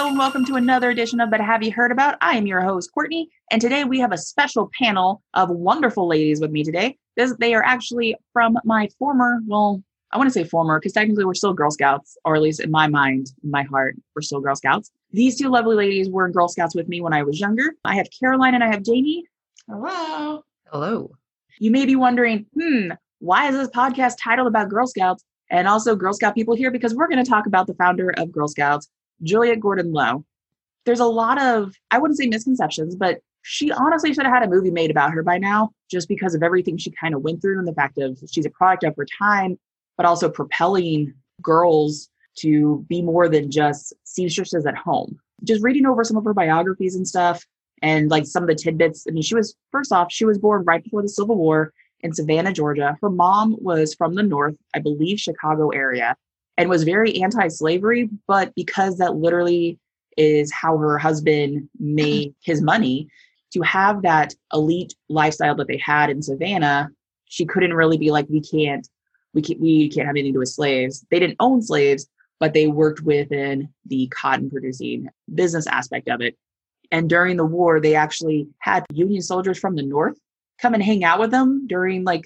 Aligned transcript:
Hello 0.00 0.08
and 0.08 0.18
welcome 0.18 0.46
to 0.46 0.56
another 0.56 0.88
edition 0.88 1.20
of 1.20 1.28
But 1.28 1.42
Have 1.42 1.62
You 1.62 1.72
Heard 1.72 1.92
About? 1.92 2.16
I 2.22 2.34
am 2.38 2.46
your 2.46 2.62
host, 2.62 2.90
Courtney, 2.94 3.28
and 3.50 3.60
today 3.60 3.84
we 3.84 4.00
have 4.00 4.12
a 4.12 4.16
special 4.16 4.70
panel 4.78 5.22
of 5.34 5.50
wonderful 5.50 6.08
ladies 6.08 6.40
with 6.40 6.50
me 6.50 6.64
today. 6.64 6.96
This, 7.18 7.34
they 7.38 7.52
are 7.52 7.62
actually 7.62 8.16
from 8.32 8.56
my 8.64 8.88
former, 8.98 9.40
well, 9.46 9.82
I 10.10 10.16
want 10.16 10.26
to 10.28 10.32
say 10.32 10.42
former, 10.42 10.80
because 10.80 10.94
technically 10.94 11.26
we're 11.26 11.34
still 11.34 11.52
Girl 11.52 11.70
Scouts, 11.70 12.16
or 12.24 12.34
at 12.34 12.40
least 12.40 12.60
in 12.60 12.70
my 12.70 12.86
mind, 12.86 13.26
in 13.44 13.50
my 13.50 13.62
heart, 13.64 13.94
we're 14.16 14.22
still 14.22 14.40
Girl 14.40 14.56
Scouts. 14.56 14.90
These 15.10 15.38
two 15.38 15.50
lovely 15.50 15.76
ladies 15.76 16.08
were 16.08 16.30
Girl 16.30 16.48
Scouts 16.48 16.74
with 16.74 16.88
me 16.88 17.02
when 17.02 17.12
I 17.12 17.22
was 17.22 17.38
younger. 17.38 17.74
I 17.84 17.96
have 17.96 18.08
Caroline 18.18 18.54
and 18.54 18.64
I 18.64 18.68
have 18.68 18.82
Jamie. 18.82 19.26
Hello. 19.68 20.42
Hello. 20.72 21.10
You 21.58 21.70
may 21.70 21.84
be 21.84 21.96
wondering, 21.96 22.46
hmm, 22.58 22.92
why 23.18 23.50
is 23.50 23.54
this 23.54 23.68
podcast 23.68 24.14
titled 24.18 24.48
about 24.48 24.70
Girl 24.70 24.86
Scouts 24.86 25.22
and 25.50 25.68
also 25.68 25.94
Girl 25.94 26.14
Scout 26.14 26.34
people 26.34 26.54
here? 26.54 26.70
Because 26.70 26.94
we're 26.94 27.06
going 27.06 27.22
to 27.22 27.30
talk 27.30 27.44
about 27.44 27.66
the 27.66 27.74
founder 27.74 28.14
of 28.16 28.32
Girl 28.32 28.48
Scouts, 28.48 28.88
Juliette 29.22 29.60
Gordon 29.60 29.92
Low. 29.92 30.24
There's 30.86 31.00
a 31.00 31.04
lot 31.04 31.40
of, 31.40 31.74
I 31.90 31.98
wouldn't 31.98 32.18
say 32.18 32.26
misconceptions, 32.26 32.96
but 32.96 33.20
she 33.42 33.70
honestly 33.72 34.12
should 34.12 34.24
have 34.24 34.34
had 34.34 34.42
a 34.42 34.50
movie 34.50 34.70
made 34.70 34.90
about 34.90 35.12
her 35.12 35.22
by 35.22 35.38
now, 35.38 35.70
just 35.90 36.08
because 36.08 36.34
of 36.34 36.42
everything 36.42 36.76
she 36.76 36.90
kind 36.90 37.14
of 37.14 37.22
went 37.22 37.40
through 37.40 37.58
and 37.58 37.68
the 37.68 37.74
fact 37.74 37.98
of 37.98 38.18
she's 38.30 38.46
a 38.46 38.50
product 38.50 38.84
of 38.84 38.94
her 38.96 39.06
time, 39.18 39.58
but 39.96 40.06
also 40.06 40.28
propelling 40.28 41.14
girls 41.42 42.10
to 42.36 42.84
be 42.88 43.02
more 43.02 43.28
than 43.28 43.50
just 43.50 43.92
seamstresses 44.04 44.66
at 44.66 44.76
home. 44.76 45.18
Just 45.44 45.62
reading 45.62 45.86
over 45.86 46.04
some 46.04 46.16
of 46.16 46.24
her 46.24 46.34
biographies 46.34 46.96
and 46.96 47.06
stuff, 47.06 47.44
and 47.82 48.10
like 48.10 48.26
some 48.26 48.42
of 48.42 48.48
the 48.48 48.54
tidbits. 48.54 49.06
I 49.08 49.12
mean, 49.12 49.22
she 49.22 49.34
was, 49.34 49.54
first 49.70 49.92
off, 49.92 50.12
she 50.12 50.24
was 50.24 50.38
born 50.38 50.64
right 50.64 50.82
before 50.82 51.02
the 51.02 51.08
Civil 51.08 51.36
War 51.36 51.72
in 52.00 52.12
Savannah, 52.12 52.52
Georgia. 52.52 52.96
Her 53.00 53.10
mom 53.10 53.56
was 53.58 53.94
from 53.94 54.14
the 54.14 54.22
North, 54.22 54.56
I 54.74 54.80
believe 54.80 55.18
Chicago 55.18 55.70
area, 55.70 56.16
and 56.56 56.68
was 56.68 56.84
very 56.84 57.22
anti 57.22 57.48
slavery. 57.48 58.08
But 58.26 58.54
because 58.54 58.98
that 58.98 59.16
literally 59.16 59.78
is 60.16 60.52
how 60.52 60.76
her 60.78 60.98
husband 60.98 61.68
made 61.78 62.34
his 62.42 62.60
money, 62.60 63.08
to 63.52 63.62
have 63.62 64.02
that 64.02 64.34
elite 64.52 64.94
lifestyle 65.08 65.56
that 65.56 65.66
they 65.66 65.78
had 65.78 66.10
in 66.10 66.22
Savannah, 66.22 66.88
she 67.26 67.44
couldn't 67.44 67.74
really 67.74 67.98
be 67.98 68.10
like, 68.10 68.26
we 68.28 68.40
can't, 68.40 68.86
we 69.34 69.42
can't, 69.42 69.60
we 69.60 69.88
can't 69.88 70.06
have 70.06 70.14
anything 70.14 70.32
to 70.32 70.36
do 70.36 70.40
with 70.40 70.48
slaves. 70.48 71.04
They 71.10 71.18
didn't 71.18 71.36
own 71.40 71.62
slaves, 71.62 72.08
but 72.38 72.54
they 72.54 72.68
worked 72.68 73.02
within 73.02 73.68
the 73.86 74.08
cotton 74.08 74.50
producing 74.50 75.08
business 75.34 75.66
aspect 75.66 76.08
of 76.08 76.20
it. 76.20 76.36
And 76.92 77.08
during 77.08 77.36
the 77.36 77.44
war, 77.44 77.80
they 77.80 77.94
actually 77.94 78.48
had 78.58 78.84
Union 78.92 79.22
soldiers 79.22 79.58
from 79.58 79.76
the 79.76 79.82
North 79.82 80.18
come 80.60 80.74
and 80.74 80.82
hang 80.82 81.04
out 81.04 81.20
with 81.20 81.30
them 81.30 81.66
during 81.66 82.04
like 82.04 82.24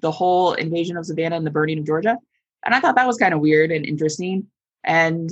the 0.00 0.10
whole 0.10 0.52
invasion 0.52 0.96
of 0.96 1.06
Savannah 1.06 1.36
and 1.36 1.46
the 1.46 1.50
burning 1.50 1.78
of 1.78 1.86
Georgia. 1.86 2.18
And 2.64 2.74
I 2.74 2.80
thought 2.80 2.96
that 2.96 3.06
was 3.06 3.18
kind 3.18 3.34
of 3.34 3.40
weird 3.40 3.70
and 3.70 3.86
interesting. 3.86 4.46
And 4.84 5.30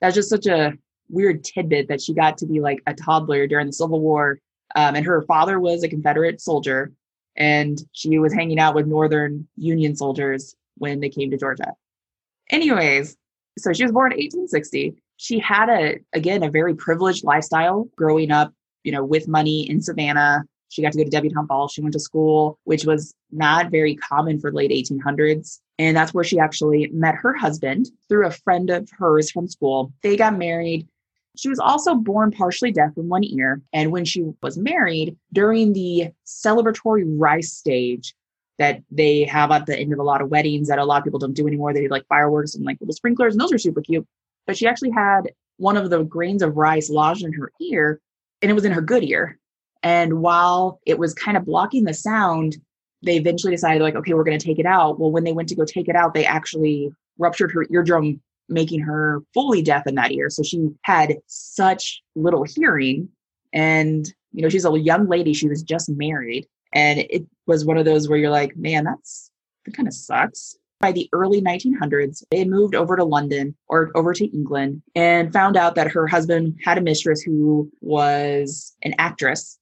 that's 0.00 0.14
just 0.14 0.30
such 0.30 0.46
a 0.46 0.72
weird 1.08 1.44
tidbit 1.44 1.88
that 1.88 2.00
she 2.00 2.14
got 2.14 2.38
to 2.38 2.46
be 2.46 2.60
like 2.60 2.82
a 2.86 2.94
toddler 2.94 3.46
during 3.46 3.66
the 3.66 3.72
Civil 3.72 4.00
War. 4.00 4.38
Um, 4.74 4.96
and 4.96 5.06
her 5.06 5.22
father 5.22 5.60
was 5.60 5.82
a 5.82 5.88
Confederate 5.88 6.40
soldier, 6.40 6.92
and 7.36 7.80
she 7.92 8.18
was 8.18 8.32
hanging 8.32 8.58
out 8.58 8.74
with 8.74 8.86
Northern 8.86 9.46
Union 9.56 9.94
soldiers 9.94 10.56
when 10.78 11.00
they 11.00 11.08
came 11.08 11.30
to 11.30 11.36
Georgia. 11.36 11.72
Anyways, 12.50 13.16
so 13.58 13.72
she 13.72 13.84
was 13.84 13.92
born 13.92 14.12
in 14.12 14.18
1860. 14.18 14.96
She 15.16 15.38
had 15.38 15.68
a, 15.68 16.00
again, 16.12 16.42
a 16.42 16.50
very 16.50 16.74
privileged 16.74 17.24
lifestyle 17.24 17.88
growing 17.96 18.30
up, 18.30 18.52
you 18.82 18.92
know, 18.92 19.04
with 19.04 19.28
money 19.28 19.68
in 19.70 19.80
Savannah. 19.80 20.42
She 20.70 20.82
got 20.82 20.92
to 20.92 20.98
go 20.98 21.04
to 21.04 21.10
debutante 21.10 21.46
ball. 21.46 21.68
She 21.68 21.80
went 21.80 21.92
to 21.92 22.00
school, 22.00 22.58
which 22.64 22.84
was 22.84 23.14
not 23.30 23.70
very 23.70 23.94
common 23.94 24.40
for 24.40 24.52
late 24.52 24.72
1800s. 24.72 25.60
And 25.78 25.96
that's 25.96 26.14
where 26.14 26.24
she 26.24 26.38
actually 26.38 26.88
met 26.92 27.16
her 27.16 27.34
husband 27.34 27.86
through 28.08 28.26
a 28.26 28.30
friend 28.30 28.70
of 28.70 28.88
hers 28.96 29.30
from 29.30 29.48
school. 29.48 29.92
They 30.02 30.16
got 30.16 30.38
married. 30.38 30.86
She 31.36 31.48
was 31.48 31.58
also 31.58 31.96
born 31.96 32.30
partially 32.30 32.70
deaf 32.70 32.92
in 32.96 33.08
one 33.08 33.24
ear. 33.24 33.60
And 33.72 33.90
when 33.90 34.04
she 34.04 34.24
was 34.40 34.56
married, 34.56 35.16
during 35.32 35.72
the 35.72 36.10
celebratory 36.24 37.04
rice 37.06 37.52
stage 37.52 38.14
that 38.58 38.82
they 38.90 39.24
have 39.24 39.50
at 39.50 39.66
the 39.66 39.76
end 39.76 39.92
of 39.92 39.98
a 39.98 40.04
lot 40.04 40.22
of 40.22 40.30
weddings 40.30 40.68
that 40.68 40.78
a 40.78 40.84
lot 40.84 40.98
of 40.98 41.04
people 41.04 41.18
don't 41.18 41.34
do 41.34 41.48
anymore, 41.48 41.72
they 41.72 41.80
do 41.80 41.88
like 41.88 42.06
fireworks 42.06 42.54
and 42.54 42.64
like 42.64 42.78
little 42.80 42.94
sprinklers, 42.94 43.34
and 43.34 43.40
those 43.40 43.52
are 43.52 43.58
super 43.58 43.80
cute. 43.80 44.06
But 44.46 44.56
she 44.56 44.68
actually 44.68 44.90
had 44.90 45.32
one 45.56 45.76
of 45.76 45.90
the 45.90 46.04
grains 46.04 46.42
of 46.42 46.56
rice 46.56 46.88
lodged 46.88 47.24
in 47.24 47.32
her 47.32 47.50
ear, 47.60 48.00
and 48.42 48.50
it 48.50 48.54
was 48.54 48.64
in 48.64 48.72
her 48.72 48.80
good 48.80 49.02
ear. 49.02 49.38
And 49.82 50.20
while 50.20 50.80
it 50.86 50.98
was 50.98 51.14
kind 51.14 51.36
of 51.36 51.44
blocking 51.44 51.84
the 51.84 51.94
sound, 51.94 52.56
they 53.04 53.16
eventually 53.16 53.52
decided, 53.52 53.82
like, 53.82 53.94
okay, 53.96 54.14
we're 54.14 54.24
going 54.24 54.38
to 54.38 54.44
take 54.44 54.58
it 54.58 54.66
out. 54.66 54.98
Well, 54.98 55.10
when 55.10 55.24
they 55.24 55.32
went 55.32 55.48
to 55.50 55.54
go 55.54 55.64
take 55.64 55.88
it 55.88 55.96
out, 55.96 56.14
they 56.14 56.24
actually 56.24 56.90
ruptured 57.18 57.52
her 57.52 57.66
eardrum 57.70 58.20
making 58.48 58.80
her 58.80 59.22
fully 59.32 59.62
deaf 59.62 59.86
in 59.86 59.94
that 59.94 60.12
ear. 60.12 60.28
So 60.30 60.42
she 60.42 60.68
had 60.82 61.16
such 61.26 62.02
little 62.14 62.44
hearing. 62.44 63.08
And, 63.52 64.12
you 64.32 64.42
know, 64.42 64.48
she's 64.48 64.66
a 64.66 64.78
young 64.78 65.08
lady. 65.08 65.32
She 65.32 65.48
was 65.48 65.62
just 65.62 65.88
married. 65.88 66.46
And 66.72 66.98
it 66.98 67.24
was 67.46 67.64
one 67.64 67.78
of 67.78 67.84
those 67.84 68.08
where 68.08 68.18
you're 68.18 68.30
like, 68.30 68.56
man, 68.56 68.84
that's 68.84 69.30
that 69.64 69.76
kind 69.76 69.88
of 69.88 69.94
sucks. 69.94 70.56
By 70.80 70.92
the 70.92 71.08
early 71.12 71.40
1900s, 71.40 72.24
they 72.30 72.44
moved 72.44 72.74
over 72.74 72.96
to 72.96 73.04
London 73.04 73.56
or 73.68 73.90
over 73.94 74.12
to 74.12 74.26
England 74.26 74.82
and 74.94 75.32
found 75.32 75.56
out 75.56 75.76
that 75.76 75.90
her 75.92 76.06
husband 76.06 76.58
had 76.62 76.76
a 76.76 76.82
mistress 76.82 77.22
who 77.22 77.70
was 77.80 78.76
an 78.82 78.94
actress. 78.98 79.58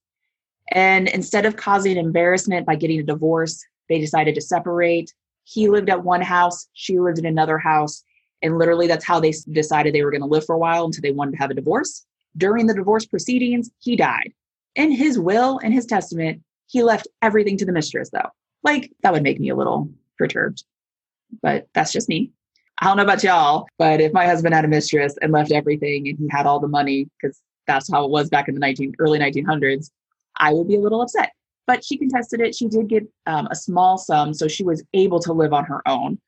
And 0.73 1.09
instead 1.09 1.47
of 1.47 1.57
causing 1.57 1.97
embarrassment 1.97 2.67
by 2.67 2.77
getting 2.77 3.01
a 3.01 3.05
divorce, 3.05 3.65
they 3.89 3.99
decided 3.99 4.35
to 4.35 4.41
separate. 4.41 5.13
He 5.45 5.69
lived 5.69 5.91
at 5.91 6.05
one 6.05 6.23
house, 6.23 6.69
she 6.73 6.99
lived 6.99 7.19
in 7.19 7.27
another 7.27 7.59
house 7.59 8.05
and 8.43 8.59
literally, 8.59 8.89
that's 8.89 9.05
how 9.05 9.21
they 9.21 9.33
decided 9.53 9.95
they 9.95 10.03
were 10.03 10.11
going 10.11 10.23
to 10.23 10.27
live 10.27 10.45
for 10.45 10.55
a 10.55 10.59
while 10.59 10.85
until 10.85 11.03
they 11.03 11.13
wanted 11.13 11.33
to 11.33 11.39
have 11.39 11.51
a 11.51 11.55
divorce. 11.55 12.05
During 12.37 12.67
the 12.67 12.75
divorce 12.75 13.07
proceedings, 13.07 13.71
he 13.79 13.97
died. 13.97 14.33
In 14.75 14.91
his 14.91 15.19
will 15.19 15.61
and 15.63 15.73
his 15.73 15.87
testament, 15.87 16.43
he 16.67 16.83
left 16.83 17.07
everything 17.21 17.57
to 17.59 17.65
the 17.65 17.73
mistress, 17.73 18.11
though. 18.11 18.31
Like, 18.65 18.93
that 19.03 19.13
would 19.13 19.23
make 19.23 19.39
me 19.39 19.51
a 19.51 19.57
little 19.57 19.91
perturbed. 20.19 20.65
But 21.41 21.69
that's 21.73 21.93
just 21.93 22.09
me. 22.09 22.33
I 22.81 22.87
don't 22.87 22.97
know 22.97 23.05
about 23.05 23.23
y'all, 23.23 23.67
but 23.79 24.01
if 24.01 24.13
my 24.13 24.27
husband 24.27 24.55
had 24.55 24.65
a 24.65 24.69
mistress 24.69 25.15
and 25.23 25.31
left 25.31 25.53
everything 25.53 26.09
and 26.09 26.19
he 26.19 26.27
had 26.31 26.47
all 26.47 26.59
the 26.59 26.69
money, 26.69 27.09
because 27.21 27.41
that's 27.67 27.91
how 27.91 28.05
it 28.05 28.11
was 28.11 28.29
back 28.29 28.49
in 28.49 28.55
the 28.55 28.61
19, 28.61 28.95
early 28.99 29.21
1900s, 29.21 29.91
I 30.43 30.53
would 30.53 30.69
be 30.69 30.75
a 30.75 30.81
little 30.81 31.01
upset. 31.01 31.33
But 31.67 31.85
she 31.85 31.97
contested 31.97 32.41
it. 32.41 32.55
She 32.55 32.67
did 32.67 32.89
get 32.89 33.05
um, 33.27 33.47
a 33.51 33.55
small 33.55 33.97
sum, 33.97 34.35
so 34.35 34.49
she 34.49 34.65
was 34.65 34.83
able 34.93 35.21
to 35.21 35.33
live 35.33 35.53
on 35.53 35.65
her 35.65 35.81
own 35.87 36.19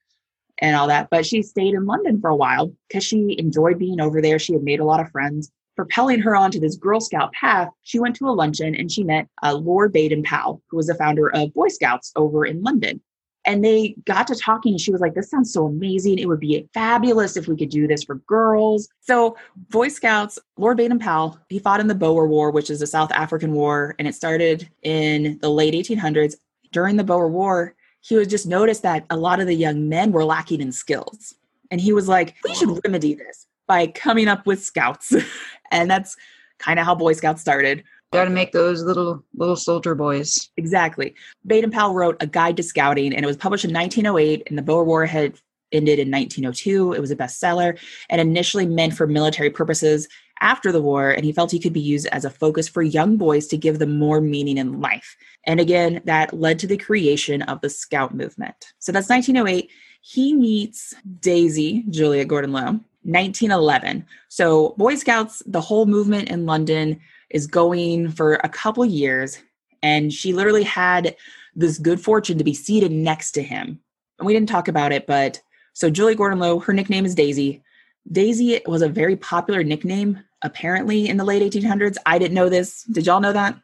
and 0.59 0.77
all 0.77 0.87
that. 0.87 1.09
But 1.11 1.27
she 1.27 1.43
stayed 1.43 1.75
in 1.75 1.87
London 1.87 2.21
for 2.21 2.31
a 2.31 2.37
while 2.37 2.73
because 2.89 3.03
she 3.03 3.37
enjoyed 3.39 3.79
being 3.79 4.01
over 4.01 4.23
there. 4.23 4.39
She 4.39 4.53
had 4.53 4.63
made 4.63 4.81
a 4.81 4.85
lot 4.85 5.01
of 5.01 5.11
friends. 5.11 5.51
Propelling 5.77 6.21
her 6.21 6.37
onto 6.37 6.61
this 6.61 6.77
Girl 6.77 7.01
Scout 7.01 7.33
path, 7.33 7.69
she 7.83 7.99
went 7.99 8.15
to 8.17 8.29
a 8.29 8.31
luncheon 8.31 8.77
and 8.77 8.93
she 8.93 9.03
met 9.03 9.27
uh, 9.43 9.55
Lord 9.55 9.93
Baden 9.93 10.23
Powell, 10.23 10.63
who 10.71 10.77
was 10.77 10.87
the 10.87 10.95
founder 10.95 11.35
of 11.35 11.53
Boy 11.53 11.67
Scouts 11.67 12.13
over 12.15 12.47
in 12.47 12.63
London. 12.63 13.01
And 13.47 13.65
they 13.65 13.95
got 14.07 14.27
to 14.29 14.35
talking, 14.35 14.73
and 14.73 14.81
she 14.81 14.91
was 14.91 15.01
like, 15.01 15.15
This 15.15 15.31
sounds 15.31 15.53
so 15.53 15.67
amazing. 15.67 16.19
It 16.19 16.29
would 16.29 16.41
be 16.41 16.69
fabulous 16.73 17.37
if 17.37 17.47
we 17.47 17.57
could 17.57 17.69
do 17.69 17.87
this 17.87 18.05
for 18.05 18.17
girls. 18.27 18.89
So, 19.01 19.37
Boy 19.71 19.89
Scouts, 19.89 20.39
Lord 20.57 20.77
Baden 20.77 20.99
Powell, 20.99 21.39
he 21.49 21.59
fought 21.59 21.81
in 21.81 21.87
the 21.87 21.95
Boer 21.95 22.27
War, 22.27 22.51
which 22.51 22.71
is 22.71 22.83
a 22.83 22.87
South 22.87 23.13
African 23.13 23.53
war, 23.53 23.95
and 23.99 24.09
it 24.09 24.15
started 24.15 24.69
in 24.83 25.39
the 25.41 25.51
late 25.51 25.75
1800s. 25.75 26.37
During 26.73 26.97
the 26.97 27.05
Boer 27.05 27.29
War, 27.29 27.75
he 28.01 28.17
was 28.17 28.29
just 28.29 28.47
noticed 28.47 28.83
that 28.83 29.07
a 29.11 29.17
lot 29.17 29.41
of 29.41 29.47
the 29.47 29.55
young 29.55 29.89
men 29.89 30.13
were 30.13 30.25
lacking 30.25 30.61
in 30.61 30.73
skills. 30.73 31.35
And 31.71 31.81
he 31.81 31.93
was 31.93 32.09
like, 32.09 32.35
we 32.45 32.55
should 32.55 32.79
remedy 32.85 33.15
this 33.15 33.47
by 33.67 33.87
coming 33.87 34.29
up 34.29 34.47
with 34.47 34.63
scouts. 34.63 35.15
and 35.71 35.91
that's 35.91 36.17
kind 36.59 36.79
of 36.79 36.85
how 36.85 36.95
Boy 36.95 37.15
Scouts 37.15 37.41
started. 37.41 37.85
Got 38.15 38.25
to 38.25 38.31
make 38.31 38.53
those 38.53 38.83
little 38.83 39.25
little 39.35 39.57
soldier 39.57 39.95
boys. 39.95 40.51
Exactly. 40.57 41.15
Baden 41.47 41.71
Powell 41.71 41.95
wrote 41.95 42.17
a 42.21 42.27
guide 42.27 42.57
to 42.57 42.63
scouting, 42.63 43.15
and 43.15 43.25
it 43.25 43.27
was 43.27 43.37
published 43.37 43.65
in 43.65 43.73
1908. 43.73 44.45
And 44.47 44.57
the 44.57 44.63
Boer 44.63 44.85
War 44.85 45.05
had 45.05 45.35
ended 45.73 45.99
in 45.99 46.11
1902. 46.11 46.93
It 46.93 47.01
was 47.01 47.11
a 47.11 47.17
bestseller 47.17 47.79
and 48.09 48.21
initially 48.21 48.67
meant 48.67 48.95
for 48.95 49.07
military 49.07 49.51
purposes 49.51 50.09
after 50.41 50.73
the 50.73 50.83
war, 50.83 51.11
and 51.11 51.25
he 51.25 51.33
felt 51.33 51.51
he 51.51 51.61
could 51.61 51.73
be 51.73 51.81
used 51.81 52.07
as 52.09 52.25
a 52.25 52.31
focus 52.31 52.69
for 52.69 52.83
young 52.83 53.17
boys 53.17 53.47
to 53.49 53.57
give 53.57 53.79
them 53.79 53.99
more 53.99 54.21
meaning 54.21 54.59
in 54.59 54.81
life. 54.81 55.17
And 55.45 55.61
again, 55.61 56.01
that 56.05 56.33
led 56.33 56.59
to 56.61 56.67
the 56.67 56.77
creation 56.77 57.43
of 57.43 57.61
the 57.61 57.71
Scout 57.71 58.15
movement. 58.15 58.73
So 58.79 58.93
that's 58.93 59.09
1908. 59.09 59.71
He 60.03 60.35
meets 60.35 60.95
Daisy, 61.21 61.85
Julia 61.89 62.25
Gordon 62.25 62.53
Low, 62.53 62.81
1911. 63.05 64.07
So 64.29 64.75
Boy 64.77 64.97
Scouts, 64.97 65.43
the 65.47 65.61
whole 65.61 65.87
movement 65.87 66.29
in 66.29 66.47
London 66.47 67.01
is 67.31 67.47
going 67.47 68.11
for 68.11 68.35
a 68.43 68.49
couple 68.49 68.85
years, 68.85 69.39
and 69.83 70.13
she 70.13 70.33
literally 70.33 70.63
had 70.63 71.17
this 71.55 71.79
good 71.79 72.01
fortune 72.01 72.39
to 72.39 72.45
be 72.45 72.55
seated 72.55 72.91
next 72.91 73.33
to 73.33 73.43
him. 73.43 73.81
And 74.19 74.27
we 74.27 74.33
didn't 74.33 74.49
talk 74.49 74.69
about 74.69 74.93
it, 74.93 75.07
but 75.07 75.41
so 75.73 75.91
Julie 75.91 76.15
Gordon 76.15 76.39
Low, 76.39 76.59
her 76.61 76.73
nickname 76.73 77.05
is 77.05 77.15
Daisy. 77.15 77.63
Daisy 78.11 78.61
was 78.67 78.83
a 78.83 78.89
very 78.89 79.17
popular 79.17 79.65
nickname 79.65 80.21
apparently 80.43 81.09
in 81.09 81.17
the 81.17 81.25
late 81.25 81.43
1800s. 81.43 81.97
I 82.07 82.19
didn't 82.19 82.35
know 82.35 82.49
this. 82.49 82.85
Did 82.85 83.07
y'all 83.07 83.21
know 83.21 83.33
that? 83.33 83.59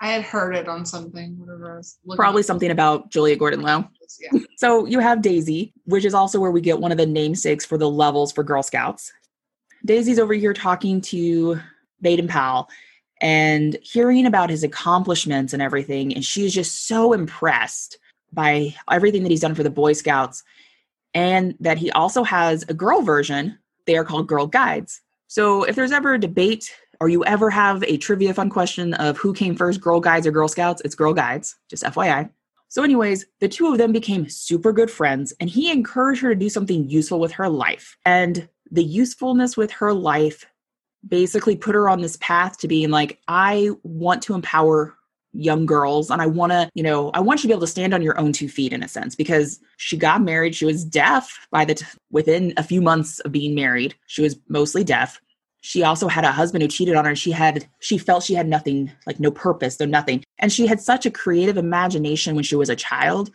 I 0.00 0.08
had 0.08 0.22
heard 0.22 0.54
it 0.54 0.68
on 0.68 0.86
something, 0.86 1.38
whatever. 1.38 1.82
Probably 2.16 2.42
something 2.42 2.70
about 2.70 3.10
Julia 3.10 3.36
Gordon 3.36 3.62
Yeah. 4.20 4.40
so 4.56 4.86
you 4.86 5.00
have 5.00 5.22
Daisy, 5.22 5.72
which 5.84 6.04
is 6.04 6.14
also 6.14 6.40
where 6.40 6.50
we 6.50 6.60
get 6.60 6.80
one 6.80 6.92
of 6.92 6.98
the 6.98 7.06
namesakes 7.06 7.64
for 7.64 7.78
the 7.78 7.90
levels 7.90 8.32
for 8.32 8.42
Girl 8.42 8.62
Scouts. 8.62 9.12
Daisy's 9.84 10.18
over 10.18 10.34
here 10.34 10.54
talking 10.54 11.00
to 11.02 11.60
Baden 12.00 12.28
Powell 12.28 12.68
and 13.20 13.76
hearing 13.82 14.26
about 14.26 14.50
his 14.50 14.64
accomplishments 14.64 15.52
and 15.52 15.62
everything. 15.62 16.14
And 16.14 16.24
she's 16.24 16.54
just 16.54 16.86
so 16.86 17.12
impressed 17.12 17.98
by 18.32 18.74
everything 18.90 19.22
that 19.22 19.30
he's 19.30 19.40
done 19.40 19.54
for 19.54 19.62
the 19.62 19.70
Boy 19.70 19.92
Scouts 19.92 20.42
and 21.14 21.54
that 21.60 21.78
he 21.78 21.90
also 21.92 22.24
has 22.24 22.64
a 22.68 22.74
girl 22.74 23.02
version. 23.02 23.58
They 23.86 23.96
are 23.96 24.04
called 24.04 24.26
Girl 24.26 24.46
Guides. 24.46 25.00
So 25.28 25.62
if 25.64 25.76
there's 25.76 25.92
ever 25.92 26.14
a 26.14 26.20
debate 26.20 26.74
or 27.00 27.08
you 27.08 27.24
ever 27.24 27.50
have 27.50 27.82
a 27.84 27.96
trivia 27.96 28.34
fun 28.34 28.50
question 28.50 28.94
of 28.94 29.16
who 29.18 29.32
came 29.32 29.54
first, 29.54 29.80
Girl 29.80 30.00
Guides 30.00 30.26
or 30.26 30.30
Girl 30.30 30.48
Scouts, 30.48 30.82
it's 30.84 30.94
Girl 30.94 31.14
Guides, 31.14 31.56
just 31.68 31.84
FYI. 31.84 32.30
So, 32.74 32.82
anyways, 32.82 33.26
the 33.38 33.48
two 33.48 33.68
of 33.68 33.78
them 33.78 33.92
became 33.92 34.28
super 34.28 34.72
good 34.72 34.90
friends, 34.90 35.32
and 35.38 35.48
he 35.48 35.70
encouraged 35.70 36.20
her 36.22 36.30
to 36.30 36.34
do 36.34 36.48
something 36.48 36.90
useful 36.90 37.20
with 37.20 37.30
her 37.30 37.48
life. 37.48 37.96
And 38.04 38.48
the 38.68 38.82
usefulness 38.82 39.56
with 39.56 39.70
her 39.70 39.92
life 39.92 40.44
basically 41.06 41.54
put 41.54 41.76
her 41.76 41.88
on 41.88 42.00
this 42.00 42.16
path 42.16 42.58
to 42.58 42.66
being 42.66 42.90
like, 42.90 43.20
I 43.28 43.70
want 43.84 44.22
to 44.22 44.34
empower 44.34 44.96
young 45.32 45.66
girls 45.66 46.10
and 46.10 46.20
I 46.20 46.26
want 46.26 46.50
to, 46.50 46.68
you 46.74 46.82
know, 46.82 47.10
I 47.10 47.20
want 47.20 47.38
you 47.38 47.42
to 47.42 47.48
be 47.48 47.52
able 47.52 47.60
to 47.60 47.68
stand 47.68 47.94
on 47.94 48.02
your 48.02 48.18
own 48.18 48.32
two 48.32 48.48
feet 48.48 48.72
in 48.72 48.82
a 48.82 48.88
sense 48.88 49.14
because 49.14 49.60
she 49.76 49.96
got 49.96 50.22
married, 50.22 50.56
she 50.56 50.64
was 50.64 50.84
deaf 50.84 51.46
by 51.52 51.64
the 51.64 51.76
t- 51.76 51.86
within 52.10 52.54
a 52.56 52.64
few 52.64 52.80
months 52.80 53.20
of 53.20 53.30
being 53.30 53.54
married. 53.54 53.94
She 54.06 54.22
was 54.22 54.36
mostly 54.48 54.82
deaf. 54.82 55.20
She 55.66 55.82
also 55.82 56.08
had 56.08 56.24
a 56.24 56.30
husband 56.30 56.60
who 56.60 56.68
cheated 56.68 56.94
on 56.94 57.06
her 57.06 57.12
and 57.12 57.18
she 57.18 57.30
had 57.30 57.66
she 57.80 57.96
felt 57.96 58.22
she 58.22 58.34
had 58.34 58.46
nothing, 58.46 58.92
like 59.06 59.18
no 59.18 59.30
purpose, 59.30 59.80
no 59.80 59.86
nothing. 59.86 60.22
And 60.38 60.52
she 60.52 60.66
had 60.66 60.78
such 60.78 61.06
a 61.06 61.10
creative 61.10 61.56
imagination 61.56 62.34
when 62.34 62.44
she 62.44 62.54
was 62.54 62.68
a 62.68 62.76
child 62.76 63.30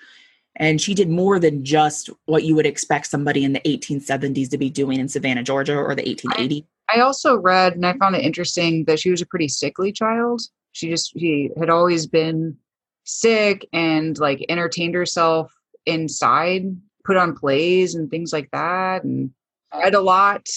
and 0.56 0.80
she 0.80 0.94
did 0.94 1.10
more 1.10 1.40
than 1.40 1.66
just 1.66 2.12
what 2.28 2.44
you 2.44 2.56
would 2.56 2.68
expect 2.68 3.08
somebody 3.08 3.44
in 3.44 3.54
the 3.54 3.62
1870s 3.62 4.48
to 4.52 4.60
be 4.60 4.70
doing 4.70 5.00
in 5.00 5.08
Savannah, 5.08 5.42
Georgia 5.42 5.76
or 5.76 5.96
the 5.96 6.04
1880s. 6.04 6.66
I 6.96 7.00
also 7.00 7.36
read 7.36 7.74
and 7.74 7.84
I 7.84 7.94
found 7.94 8.16
it 8.16 8.24
interesting 8.24 8.86
that 8.86 9.00
she 9.00 9.10
was 9.10 9.24
a 9.24 9.26
pretty 9.26 9.48
sickly 9.48 9.92
child. 9.92 10.40
She 10.74 10.88
just 10.88 11.20
she 11.20 11.50
had 11.58 11.72
always 11.72 12.06
been 12.06 12.56
sick 13.06 13.68
and 13.74 14.16
like 14.20 14.46
entertained 14.50 14.94
herself 14.94 15.52
inside, 15.88 16.78
put 17.06 17.18
on 17.18 17.36
plays 17.36 17.96
and 17.96 18.08
things 18.12 18.32
like 18.32 18.52
that 18.52 19.04
and 19.04 19.32
read 19.74 19.96
a 19.96 20.00
lot. 20.00 20.48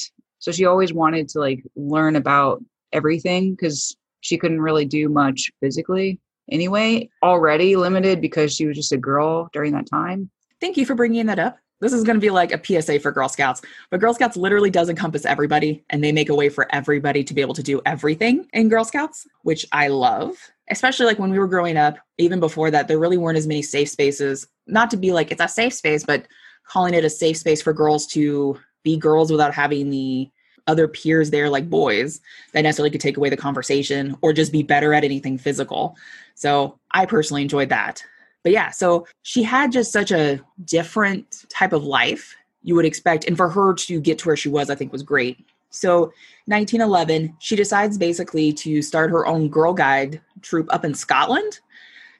So 0.43 0.51
she 0.51 0.65
always 0.65 0.93
wanted 0.93 1.29
to 1.29 1.39
like 1.39 1.63
learn 1.77 2.17
about 2.17 2.65
everything 2.93 3.53
because 3.53 3.97
she 4.23 4.37
couldn't 4.37 4.61
really 4.61 4.85
do 4.85 5.09
much 5.09 5.53
physically 5.61 6.19
anyway, 6.51 7.09
already 7.23 7.77
limited 7.77 8.21
because 8.21 8.53
she 8.53 8.67
was 8.67 8.77
just 8.77 8.91
a 8.91 8.97
girl 8.97 9.49
during 9.53 9.73
that 9.73 9.89
time. 9.89 10.29
Thank 10.61 10.77
you 10.77 10.85
for 10.85 10.97
bringing 10.97 11.27
that 11.27 11.39
up. 11.39 11.59
This 11.81 11.93
is 11.93 12.03
going 12.03 12.17
to 12.17 12.21
be 12.21 12.31
like 12.31 12.53
a 12.53 12.61
PSA 12.83 12.99
for 12.99 13.13
Girl 13.13 13.29
Scouts, 13.29 13.63
but 13.91 14.01
Girl 14.01 14.15
Scouts 14.15 14.37
literally 14.37 14.71
does 14.71 14.89
encompass 14.89 15.25
everybody 15.25 15.85
and 15.91 16.03
they 16.03 16.11
make 16.11 16.29
a 16.29 16.35
way 16.35 16.49
for 16.49 16.67
everybody 16.75 17.23
to 17.23 17.35
be 17.35 17.41
able 17.41 17.55
to 17.55 17.63
do 17.63 17.81
everything 17.87 18.49
in 18.53 18.69
Girl 18.69 18.85
Scouts, 18.85 19.29
which 19.43 19.65
I 19.71 19.89
love. 19.89 20.37
Especially 20.71 21.07
like 21.07 21.21
when 21.21 21.31
we 21.31 21.39
were 21.39 21.49
growing 21.49 21.77
up, 21.77 21.99
even 22.19 22.41
before 22.41 22.73
that, 22.73 22.89
there 22.89 22.99
really 22.99 23.19
weren't 23.19 23.39
as 23.39 23.47
many 23.47 23.63
safe 23.63 23.91
spaces. 23.91 24.47
Not 24.67 24.91
to 24.91 24.97
be 24.97 25.13
like 25.13 25.31
it's 25.31 25.41
a 25.41 25.47
safe 25.47 25.75
space, 25.75 26.03
but 26.05 26.27
calling 26.67 26.95
it 26.95 27.05
a 27.05 27.11
safe 27.11 27.37
space 27.37 27.63
for 27.63 27.73
girls 27.73 28.09
to 28.09 28.59
be 28.83 28.97
girls 28.97 29.31
without 29.31 29.55
having 29.55 29.91
the 29.91 30.31
other 30.67 30.87
peers 30.87 31.31
there 31.31 31.49
like 31.49 31.69
boys 31.69 32.21
that 32.53 32.63
necessarily 32.63 32.91
could 32.91 33.01
take 33.01 33.17
away 33.17 33.29
the 33.29 33.37
conversation 33.37 34.17
or 34.23 34.33
just 34.33 34.53
be 34.53 34.63
better 34.63 34.95
at 34.95 35.05
anything 35.05 35.37
physical. 35.37 35.97
So 36.35 36.79
I 36.93 37.07
personally 37.07 37.43
enjoyed 37.43 37.69
that. 37.71 38.03
But 38.43 38.53
yeah, 38.53 38.71
so 38.71 39.07
she 39.23 39.43
had 39.43 39.73
just 39.73 39.93
such 39.93 40.11
a 40.11 40.41
different 40.65 41.45
type 41.49 41.73
of 41.73 41.85
life 41.85 42.37
you 42.63 42.75
would 42.75 42.85
expect. 42.85 43.27
And 43.27 43.37
for 43.37 43.49
her 43.49 43.75
to 43.75 44.01
get 44.01 44.19
to 44.19 44.29
where 44.29 44.37
she 44.37 44.49
was, 44.49 44.71
I 44.71 44.75
think 44.75 44.93
was 44.93 45.03
great. 45.03 45.45
So 45.71 46.13
1911, 46.47 47.37
she 47.39 47.57
decides 47.57 47.99
basically 47.99 48.53
to 48.55 48.83
start 48.83 49.11
her 49.11 49.27
own 49.27 49.49
Girl 49.49 49.73
Guide 49.73 50.21
troop 50.43 50.73
up 50.73 50.85
in 50.85 50.95
Scotland. 50.95 51.61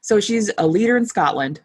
So 0.01 0.21
she's 0.21 0.51
a 0.59 0.67
leader 0.67 0.97
in 0.97 1.07
Scotland. 1.07 1.61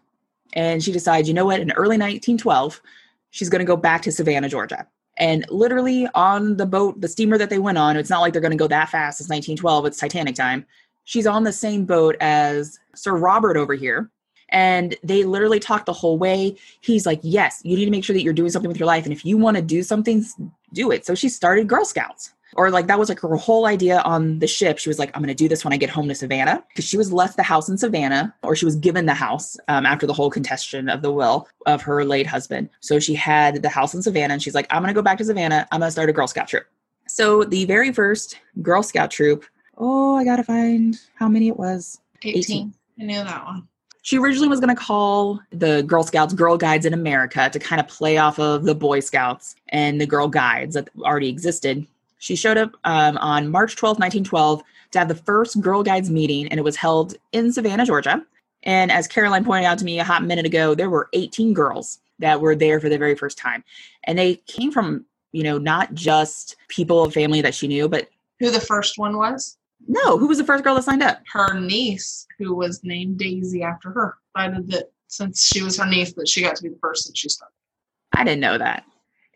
And 0.54 0.82
she 0.82 0.92
decides, 0.92 1.28
you 1.28 1.34
know 1.34 1.44
what, 1.44 1.60
in 1.60 1.72
early 1.72 1.98
1912, 1.98 2.80
she's 3.30 3.48
going 3.48 3.60
to 3.60 3.64
go 3.64 3.76
back 3.76 4.02
to 4.02 4.12
Savannah, 4.12 4.48
Georgia. 4.48 4.86
And 5.18 5.44
literally 5.50 6.08
on 6.14 6.56
the 6.56 6.66
boat, 6.66 7.00
the 7.00 7.08
steamer 7.08 7.38
that 7.38 7.50
they 7.50 7.58
went 7.58 7.78
on, 7.78 7.96
it's 7.96 8.10
not 8.10 8.20
like 8.20 8.32
they're 8.32 8.42
going 8.42 8.52
to 8.52 8.56
go 8.56 8.68
that 8.68 8.88
fast. 8.88 9.20
It's 9.20 9.28
1912, 9.28 9.86
it's 9.86 9.98
Titanic 9.98 10.36
time. 10.36 10.64
She's 11.04 11.26
on 11.26 11.44
the 11.44 11.52
same 11.52 11.84
boat 11.84 12.16
as 12.20 12.78
Sir 12.94 13.16
Robert 13.16 13.56
over 13.56 13.74
here. 13.74 14.10
And 14.50 14.96
they 15.02 15.24
literally 15.24 15.60
talk 15.60 15.84
the 15.84 15.92
whole 15.92 16.18
way. 16.18 16.56
He's 16.80 17.04
like, 17.04 17.20
Yes, 17.22 17.60
you 17.64 17.76
need 17.76 17.84
to 17.84 17.90
make 17.90 18.04
sure 18.04 18.14
that 18.14 18.22
you're 18.22 18.32
doing 18.32 18.50
something 18.50 18.68
with 18.68 18.78
your 18.78 18.86
life. 18.86 19.04
And 19.04 19.12
if 19.12 19.24
you 19.24 19.36
want 19.36 19.56
to 19.56 19.62
do 19.62 19.82
something, 19.82 20.24
do 20.72 20.90
it. 20.90 21.04
So 21.04 21.14
she 21.14 21.28
started 21.28 21.68
Girl 21.68 21.84
Scouts. 21.84 22.32
Or 22.56 22.70
like 22.70 22.86
that 22.86 22.98
was 22.98 23.08
like 23.08 23.20
her 23.20 23.36
whole 23.36 23.66
idea 23.66 24.00
on 24.00 24.38
the 24.38 24.46
ship. 24.46 24.78
She 24.78 24.88
was 24.88 24.98
like, 24.98 25.10
I'm 25.14 25.22
going 25.22 25.28
to 25.28 25.34
do 25.34 25.48
this 25.48 25.64
when 25.64 25.72
I 25.72 25.76
get 25.76 25.90
home 25.90 26.08
to 26.08 26.14
Savannah 26.14 26.64
because 26.68 26.84
she 26.84 26.96
was 26.96 27.12
left 27.12 27.36
the 27.36 27.42
house 27.42 27.68
in 27.68 27.76
Savannah, 27.78 28.34
or 28.42 28.56
she 28.56 28.64
was 28.64 28.76
given 28.76 29.06
the 29.06 29.14
house 29.14 29.56
um, 29.68 29.84
after 29.84 30.06
the 30.06 30.12
whole 30.12 30.30
contestation 30.30 30.88
of 30.88 31.02
the 31.02 31.12
will 31.12 31.48
of 31.66 31.82
her 31.82 32.04
late 32.04 32.26
husband. 32.26 32.70
So 32.80 32.98
she 32.98 33.14
had 33.14 33.62
the 33.62 33.68
house 33.68 33.94
in 33.94 34.02
Savannah, 34.02 34.34
and 34.34 34.42
she's 34.42 34.54
like, 34.54 34.66
I'm 34.70 34.82
going 34.82 34.92
to 34.92 34.98
go 34.98 35.02
back 35.02 35.18
to 35.18 35.24
Savannah. 35.24 35.68
I'm 35.70 35.80
going 35.80 35.88
to 35.88 35.92
start 35.92 36.08
a 36.08 36.12
Girl 36.12 36.26
Scout 36.26 36.48
troop. 36.48 36.66
So 37.08 37.42
the 37.42 37.64
very 37.64 37.92
first 37.92 38.38
Girl 38.62 38.82
Scout 38.82 39.10
troop. 39.10 39.44
Oh, 39.76 40.16
I 40.16 40.24
gotta 40.24 40.44
find 40.44 40.98
how 41.14 41.28
many 41.28 41.48
it 41.48 41.56
was. 41.56 42.00
18. 42.22 42.38
18. 42.38 42.74
I 43.00 43.04
knew 43.04 43.24
that 43.24 43.44
one. 43.44 43.68
She 44.02 44.18
originally 44.18 44.48
was 44.48 44.60
going 44.60 44.74
to 44.74 44.80
call 44.80 45.40
the 45.50 45.82
Girl 45.82 46.02
Scouts 46.02 46.32
Girl 46.32 46.56
Guides 46.56 46.86
in 46.86 46.94
America 46.94 47.50
to 47.50 47.58
kind 47.58 47.80
of 47.80 47.88
play 47.88 48.16
off 48.16 48.38
of 48.38 48.64
the 48.64 48.74
Boy 48.74 49.00
Scouts 49.00 49.54
and 49.68 50.00
the 50.00 50.06
Girl 50.06 50.28
Guides 50.28 50.74
that 50.74 50.88
already 51.00 51.28
existed. 51.28 51.86
She 52.18 52.36
showed 52.36 52.56
up 52.56 52.76
um, 52.84 53.16
on 53.18 53.48
March 53.48 53.76
12, 53.76 53.96
1912, 53.98 54.62
to 54.92 54.98
have 54.98 55.08
the 55.08 55.14
first 55.14 55.60
Girl 55.60 55.82
Guides 55.82 56.10
meeting, 56.10 56.48
and 56.48 56.58
it 56.58 56.62
was 56.62 56.76
held 56.76 57.14
in 57.32 57.52
Savannah, 57.52 57.86
Georgia. 57.86 58.24
And 58.64 58.90
as 58.90 59.06
Caroline 59.06 59.44
pointed 59.44 59.66
out 59.66 59.78
to 59.78 59.84
me 59.84 60.00
a 60.00 60.04
hot 60.04 60.24
minute 60.24 60.46
ago, 60.46 60.74
there 60.74 60.90
were 60.90 61.08
18 61.12 61.54
girls 61.54 62.00
that 62.18 62.40
were 62.40 62.56
there 62.56 62.80
for 62.80 62.88
the 62.88 62.98
very 62.98 63.14
first 63.14 63.38
time. 63.38 63.62
And 64.04 64.18
they 64.18 64.36
came 64.46 64.72
from, 64.72 65.04
you 65.32 65.44
know, 65.44 65.58
not 65.58 65.94
just 65.94 66.56
people 66.68 67.04
of 67.04 67.14
family 67.14 67.40
that 67.42 67.54
she 67.54 67.68
knew, 67.68 67.88
but 67.88 68.08
Who 68.40 68.50
the 68.50 68.60
first 68.60 68.98
one 68.98 69.16
was? 69.16 69.56
no, 69.86 70.18
who 70.18 70.26
was 70.26 70.38
the 70.38 70.44
first 70.44 70.64
girl 70.64 70.74
that 70.74 70.84
signed 70.84 71.02
up? 71.02 71.22
Her 71.32 71.58
niece, 71.58 72.26
who 72.38 72.54
was 72.54 72.82
named 72.84 73.18
Daisy 73.18 73.62
after 73.62 73.90
her. 73.90 74.16
Decided 74.36 74.70
that 74.72 74.90
since 75.06 75.46
she 75.46 75.62
was 75.62 75.78
her 75.78 75.86
niece, 75.86 76.12
that 76.14 76.28
she 76.28 76.42
got 76.42 76.56
to 76.56 76.62
be 76.62 76.68
the 76.68 76.78
first 76.80 77.06
that 77.06 77.16
she 77.16 77.28
started. 77.28 77.54
I 78.14 78.24
didn't 78.24 78.40
know 78.40 78.58
that. 78.58 78.84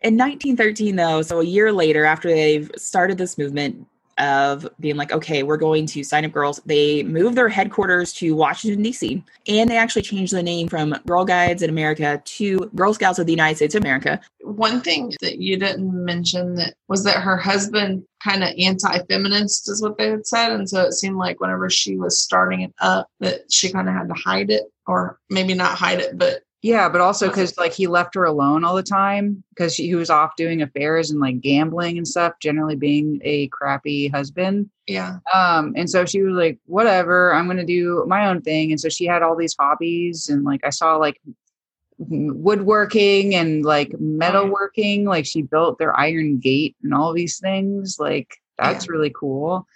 In 0.03 0.17
1913, 0.17 0.97
though, 0.97 1.21
so 1.21 1.39
a 1.39 1.45
year 1.45 1.71
later, 1.71 2.03
after 2.03 2.27
they've 2.27 2.69
started 2.75 3.17
this 3.17 3.37
movement 3.37 3.87
of 4.17 4.67
being 4.79 4.97
like, 4.97 5.11
okay, 5.11 5.43
we're 5.43 5.57
going 5.57 5.85
to 5.87 6.03
sign 6.03 6.25
up 6.25 6.31
girls, 6.33 6.61
they 6.65 7.03
moved 7.03 7.37
their 7.37 7.47
headquarters 7.47 8.11
to 8.13 8.35
Washington, 8.35 8.83
D.C., 8.83 9.23
and 9.47 9.69
they 9.69 9.77
actually 9.77 10.01
changed 10.01 10.33
the 10.33 10.43
name 10.43 10.67
from 10.67 10.93
Girl 11.07 11.23
Guides 11.23 11.63
in 11.63 11.69
America 11.69 12.21
to 12.23 12.69
Girl 12.75 12.93
Scouts 12.93 13.17
of 13.17 13.25
the 13.25 13.31
United 13.31 13.55
States 13.55 13.75
of 13.75 13.81
America. 13.81 14.19
One 14.41 14.81
thing 14.81 15.13
that 15.21 15.39
you 15.39 15.57
didn't 15.57 16.05
mention 16.05 16.55
that 16.55 16.75
was 16.89 17.05
that 17.05 17.23
her 17.23 17.37
husband 17.37 18.03
kind 18.21 18.43
of 18.43 18.49
anti-feminist 18.59 19.69
is 19.69 19.81
what 19.81 19.97
they 19.97 20.09
had 20.09 20.27
said, 20.27 20.51
and 20.51 20.69
so 20.69 20.81
it 20.81 20.93
seemed 20.93 21.17
like 21.17 21.39
whenever 21.39 21.69
she 21.69 21.95
was 21.95 22.21
starting 22.21 22.61
it 22.61 22.73
up, 22.81 23.07
that 23.21 23.51
she 23.51 23.71
kind 23.71 23.87
of 23.87 23.95
had 23.95 24.09
to 24.09 24.15
hide 24.15 24.51
it, 24.51 24.63
or 24.85 25.17
maybe 25.29 25.53
not 25.53 25.77
hide 25.77 26.01
it, 26.01 26.17
but 26.17 26.43
Yeah, 26.63 26.87
but 26.87 27.01
also 27.01 27.27
because 27.27 27.57
like 27.57 27.73
he 27.73 27.87
left 27.87 28.15
her 28.15 28.23
alone 28.23 28.63
all 28.63 28.73
the 28.73 28.81
time 28.83 29.43
because 29.49 29.75
he 29.75 29.93
was 29.95 30.09
off 30.09 30.37
doing 30.37 30.61
affairs 30.61 31.11
and 31.11 31.19
like 31.19 31.41
gambling 31.41 31.97
and 31.97 32.07
stuff, 32.07 32.33
generally 32.39 32.77
being 32.77 33.19
a 33.23 33.49
crappy 33.49 34.07
husband. 34.07 34.69
yeah, 34.87 35.17
Um, 35.33 35.73
and 35.75 35.89
so 35.89 36.05
she 36.05 36.21
was 36.23 36.33
like, 36.35 36.57
whatever, 36.65 37.33
I'm 37.33 37.47
gonna 37.47 37.65
do 37.65 38.05
my 38.07 38.27
own 38.27 38.41
thing. 38.41 38.71
And 38.71 38.79
so 38.79 38.87
she 38.87 39.03
had 39.05 39.21
all 39.21 39.35
these 39.35 39.55
hobbies, 39.59 40.29
and 40.29 40.45
like 40.45 40.61
I 40.65 40.69
saw 40.69 40.95
like 40.95 41.19
woodworking 41.99 43.35
and 43.35 43.63
like 43.65 43.89
metalworking. 43.91 45.05
Like 45.05 45.25
she 45.25 45.41
built 45.41 45.77
their 45.79 45.97
iron 45.99 46.39
gate 46.39 46.75
and 46.83 46.93
all 46.93 47.13
these 47.13 47.39
things. 47.39 47.97
Like 47.99 48.37
that's 48.57 48.87
really 48.89 49.11
cool. 49.13 49.67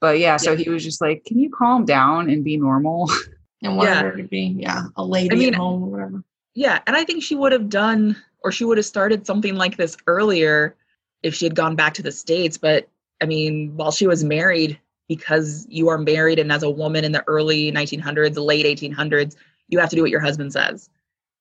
But 0.00 0.18
yeah, 0.20 0.36
so 0.36 0.52
Yeah. 0.52 0.58
he 0.64 0.70
was 0.70 0.84
just 0.84 1.00
like, 1.00 1.24
"Can 1.24 1.40
you 1.40 1.50
calm 1.50 1.84
down 1.84 2.30
and 2.30 2.44
be 2.44 2.56
normal?" 2.56 3.10
and 3.62 3.76
wanted 3.76 3.90
Yeah. 3.90 4.02
her 4.02 4.16
to 4.16 4.22
be 4.22 4.54
yeah 4.58 4.84
a 4.96 5.04
lady 5.04 5.34
I 5.34 5.38
mean- 5.38 5.48
at 5.48 5.58
home 5.58 5.82
or 5.82 5.86
whatever. 5.88 6.22
Yeah, 6.54 6.80
and 6.86 6.96
I 6.96 7.04
think 7.04 7.22
she 7.22 7.34
would 7.34 7.52
have 7.52 7.68
done 7.68 8.16
or 8.42 8.52
she 8.52 8.64
would 8.64 8.78
have 8.78 8.86
started 8.86 9.26
something 9.26 9.56
like 9.56 9.76
this 9.76 9.96
earlier 10.06 10.76
if 11.22 11.34
she 11.34 11.44
had 11.44 11.54
gone 11.54 11.76
back 11.76 11.94
to 11.94 12.02
the 12.02 12.12
States. 12.12 12.56
But 12.56 12.88
I 13.20 13.26
mean, 13.26 13.72
while 13.76 13.90
she 13.90 14.06
was 14.06 14.24
married, 14.24 14.78
because 15.08 15.66
you 15.68 15.88
are 15.88 15.98
married 15.98 16.38
and 16.38 16.52
as 16.52 16.62
a 16.62 16.70
woman 16.70 17.04
in 17.04 17.12
the 17.12 17.24
early 17.26 17.72
1900s, 17.72 18.34
the 18.34 18.42
late 18.42 18.66
1800s, 18.66 19.36
you 19.68 19.78
have 19.78 19.90
to 19.90 19.96
do 19.96 20.02
what 20.02 20.10
your 20.10 20.20
husband 20.20 20.52
says. 20.52 20.90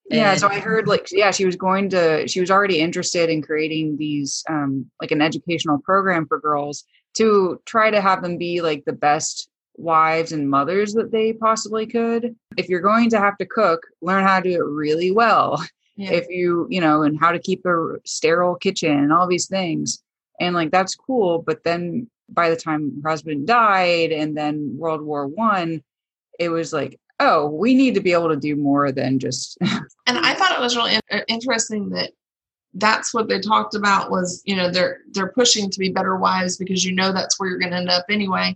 Yeah, 0.10 0.36
so 0.36 0.48
I 0.48 0.60
heard 0.60 0.88
like 0.88 1.10
yeah, 1.12 1.32
she 1.32 1.46
was 1.46 1.58
going 1.58 1.90
to 1.90 2.28
she 2.30 2.40
was 2.40 2.50
already 2.50 2.80
interested 2.80 3.30
in 3.30 3.42
creating 3.42 3.98
these 3.98 4.42
um 4.50 4.90
like 5.02 5.12
an 5.12 5.22
educational 5.22 5.80
program 5.80 6.26
for 6.26 6.40
girls 6.40 6.86
to 7.18 7.62
try 7.66 7.92
to 7.92 8.00
have 8.00 8.22
them 8.22 8.38
be 8.38 8.62
like 8.62 8.86
the 8.86 8.94
best 8.94 9.50
wives 9.78 10.32
and 10.32 10.50
mothers 10.50 10.94
that 10.94 11.12
they 11.12 11.34
possibly 11.34 11.86
could. 11.86 12.36
If 12.58 12.68
you're 12.70 12.82
going 12.82 13.10
to 13.12 13.20
have 13.20 13.38
to 13.38 13.46
cook, 13.46 13.84
learn 14.02 14.24
how 14.24 14.40
to 14.40 14.50
do 14.50 14.56
it 14.56 14.66
really 14.66 15.12
well. 15.12 15.64
Yeah. 15.96 16.12
If 16.12 16.28
you, 16.30 16.68
you 16.70 16.82
know, 16.82 17.04
and 17.04 17.20
how 17.20 17.32
to 17.32 17.40
keep 17.40 17.66
a 17.66 17.96
sterile 18.06 18.56
kitchen 18.56 18.92
and 18.92 19.12
all 19.14 19.28
these 19.28 19.48
things. 19.48 20.04
and 20.40 20.56
like 20.56 20.72
that's 20.72 20.96
cool 20.96 21.42
but 21.42 21.64
then 21.64 22.08
by 22.30 22.50
the 22.50 22.56
time 22.56 23.02
her 23.04 23.10
husband 23.10 23.48
died 23.48 24.12
and 24.12 24.38
then 24.38 24.76
world 24.78 25.02
war 25.02 25.28
one 25.28 25.82
it 26.40 26.50
was 26.50 26.74
like 26.74 27.00
oh 27.20 27.48
we 27.48 27.74
need 27.74 27.96
to 27.96 28.02
be 28.02 28.14
able 28.14 28.30
to 28.30 28.36
do 28.36 28.56
more 28.56 28.92
than 28.92 29.18
just 29.20 29.58
and 29.62 30.18
i 30.20 30.34
thought 30.34 30.52
it 30.52 30.62
was 30.62 30.76
really 30.76 30.94
in- 30.96 31.02
uh, 31.12 31.22
interesting 31.28 31.90
that 31.90 32.12
that's 32.76 33.14
what 33.14 33.28
they 33.28 33.40
talked 33.40 33.74
about 33.76 34.12
was 34.12 34.42
you 34.46 34.56
know 34.56 34.70
they're 34.70 35.00
they're 35.14 35.32
pushing 35.32 35.70
to 35.70 35.80
be 35.80 35.90
better 35.90 36.18
wives 36.18 36.58
because 36.58 36.86
you 36.86 36.94
know 36.94 37.12
that's 37.12 37.40
where 37.40 37.50
you're 37.50 37.60
going 37.60 37.72
to 37.72 37.78
end 37.78 37.90
up 37.90 38.06
anyway 38.10 38.56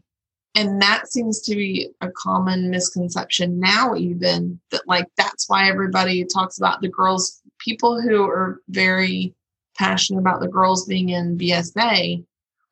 and 0.56 0.82
that 0.82 1.08
seems 1.08 1.42
to 1.42 1.56
be 1.56 1.90
a 2.02 2.10
common 2.12 2.70
misconception 2.70 3.60
now 3.60 3.96
even 3.96 4.60
that 4.72 4.82
like 4.88 5.06
that's 5.18 5.50
why 5.50 5.70
everybody 5.70 6.26
talks 6.26 6.58
about 6.58 6.82
the 6.82 6.90
girls 6.90 7.42
people 7.60 8.02
who 8.02 8.24
are 8.24 8.62
very 8.70 9.34
passionate 9.78 10.20
about 10.20 10.40
the 10.40 10.48
girls 10.48 10.86
being 10.86 11.10
in 11.10 11.38
bsa 11.38 12.24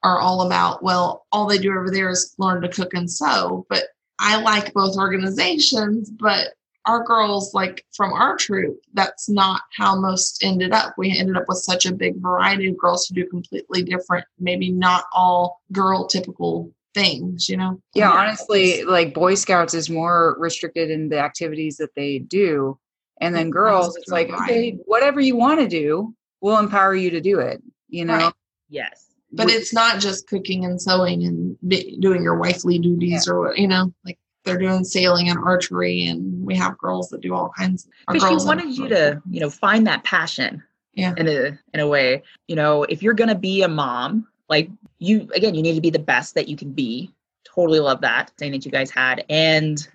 are 0.04 0.20
all 0.20 0.46
about 0.46 0.84
well 0.84 1.26
all 1.32 1.48
they 1.48 1.58
do 1.58 1.70
over 1.72 1.90
there 1.92 2.10
is 2.10 2.36
learn 2.38 2.62
to 2.62 2.70
cook 2.70 2.94
and 2.94 3.10
sew. 3.10 3.66
But 3.70 3.86
i 4.20 4.42
like 4.42 4.74
both 4.74 4.98
organizations 4.98 6.10
but 6.10 6.54
our 6.86 7.04
girls 7.04 7.54
like 7.54 7.86
from 7.94 8.14
our 8.14 8.36
troop 8.38 8.80
that's 8.94 9.30
not 9.30 9.62
how 9.78 10.00
most 10.00 10.44
ended 10.44 10.72
up. 10.72 10.96
We 10.98 11.16
ended 11.16 11.38
up 11.38 11.46
with 11.48 11.60
such 11.60 11.86
a 11.86 11.94
big 11.94 12.16
variety 12.22 12.70
of 12.70 12.78
girls 12.78 13.06
who 13.06 13.16
do 13.16 13.28
completely 13.28 13.84
different 13.84 14.26
maybe 14.40 14.72
not 14.72 15.04
all 15.14 15.62
girl 15.72 16.08
typical 16.08 16.72
things 17.00 17.50
you 17.50 17.58
know? 17.58 17.82
Yeah 17.94 18.12
honestly 18.12 18.84
like 18.84 19.14
boy 19.14 19.36
scouts 19.36 19.74
is 19.74 19.90
more 19.90 20.36
restricted 20.40 20.90
in 20.90 21.10
the 21.10 21.20
activities 21.20 21.78
that 21.78 21.96
they 21.96 22.20
do 22.20 22.78
and 23.22 23.36
then 23.36 23.50
girls 23.50 23.96
it's 23.96 24.10
like 24.10 24.30
okay 24.30 24.72
whatever 24.86 25.20
you 25.20 25.36
want 25.36 25.60
to 25.60 25.68
do 25.68 26.14
we'll 26.42 26.60
empower 26.60 26.96
you 26.96 27.10
to 27.12 27.22
do 27.22 27.40
it 27.40 27.62
you 27.90 28.06
know? 28.06 28.18
Right. 28.18 28.34
yes. 28.70 29.06
But 29.32 29.50
it's 29.50 29.74
not 29.74 30.00
just 30.00 30.28
cooking 30.28 30.66
and 30.66 30.82
sewing 30.82 31.24
and 31.24 31.56
doing 32.02 32.24
your 32.24 32.38
wifely 32.38 32.80
duties 32.80 33.28
yeah. 33.28 33.34
or 33.34 33.56
you 33.56 33.68
know 33.68 33.94
like 34.04 34.18
they're 34.44 34.58
doing 34.58 34.84
sailing 34.84 35.30
and 35.30 35.38
archery 35.38 36.06
and 36.06 36.44
we 36.44 36.56
have 36.56 36.78
girls 36.78 37.10
that 37.10 37.22
do 37.22 37.36
all 37.36 37.52
kinds 37.56 37.88
because 38.08 38.42
she 38.42 38.48
wanted 38.48 38.76
you 38.76 38.88
to 38.88 39.22
you 39.30 39.40
know 39.40 39.50
find 39.50 39.86
that 39.86 40.04
passion 40.04 40.64
yeah. 40.94 41.14
in 41.18 41.28
a 41.28 41.60
in 41.74 41.80
a 41.80 41.88
way 41.88 42.24
you 42.48 42.56
know? 42.56 42.84
If 42.84 43.04
you're 43.04 43.14
gonna 43.14 43.36
be 43.36 43.62
a 43.62 43.68
mom 43.68 44.28
like 44.50 44.70
you 44.98 45.30
again 45.34 45.56
you 45.56 45.62
need 45.62 45.76
to 45.76 45.82
be 45.82 45.90
the 45.90 46.00
best 46.00 46.36
that 46.36 46.48
you 46.48 46.56
can 46.56 46.72
be. 46.72 47.12
Totally 47.46 47.80
love 47.80 48.02
that 48.02 48.32
saying 48.38 48.52
that 48.52 48.66
you 48.66 48.72
guys 48.72 48.92
had. 48.92 49.26
And 49.30 49.88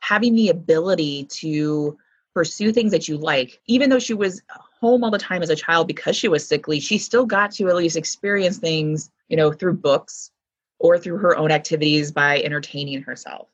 having 0.00 0.34
the 0.34 0.48
ability 0.48 1.24
to 1.24 1.98
pursue 2.34 2.70
things 2.70 2.92
that 2.92 3.08
you 3.08 3.16
like 3.16 3.60
even 3.66 3.88
though 3.88 3.98
she 3.98 4.12
was 4.12 4.42
home 4.78 5.02
all 5.02 5.10
the 5.10 5.18
time 5.18 5.42
as 5.42 5.48
a 5.48 5.56
child 5.56 5.86
because 5.86 6.14
she 6.14 6.28
was 6.28 6.46
sickly 6.46 6.78
she 6.78 6.98
still 6.98 7.24
got 7.24 7.50
to 7.50 7.66
at 7.66 7.74
least 7.74 7.96
experience 7.96 8.58
things 8.58 9.10
you 9.28 9.36
know 9.38 9.50
through 9.50 9.72
books 9.72 10.30
or 10.78 10.98
through 10.98 11.16
her 11.16 11.34
own 11.34 11.50
activities 11.50 12.12
by 12.12 12.42
entertaining 12.42 13.02
herself. 13.02 13.48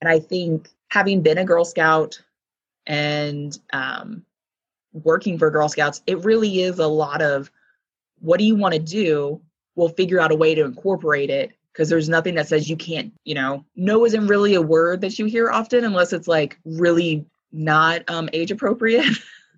And 0.00 0.08
i 0.08 0.20
think 0.20 0.68
having 0.88 1.20
been 1.20 1.38
a 1.38 1.44
girl 1.44 1.64
scout 1.64 2.22
and 2.86 3.58
um, 3.72 4.24
working 4.92 5.36
for 5.36 5.50
girl 5.50 5.68
scouts 5.68 6.00
it 6.06 6.22
really 6.24 6.60
is 6.62 6.78
a 6.78 6.86
lot 6.86 7.22
of 7.22 7.50
what 8.20 8.38
do 8.38 8.44
you 8.44 8.54
want 8.54 8.72
to 8.72 8.80
do 8.80 9.40
we'll 9.74 9.88
figure 9.90 10.20
out 10.20 10.32
a 10.32 10.36
way 10.36 10.54
to 10.54 10.64
incorporate 10.64 11.30
it 11.30 11.52
because 11.72 11.88
there's 11.88 12.08
nothing 12.08 12.34
that 12.34 12.48
says 12.48 12.68
you 12.68 12.76
can't, 12.76 13.12
you 13.24 13.34
know, 13.34 13.64
no 13.76 14.04
isn't 14.04 14.26
really 14.26 14.54
a 14.54 14.62
word 14.62 15.00
that 15.00 15.18
you 15.18 15.26
hear 15.26 15.50
often 15.50 15.84
unless 15.84 16.12
it's 16.12 16.28
like 16.28 16.58
really 16.64 17.24
not 17.50 18.02
um, 18.08 18.28
age 18.32 18.50
appropriate. 18.50 19.06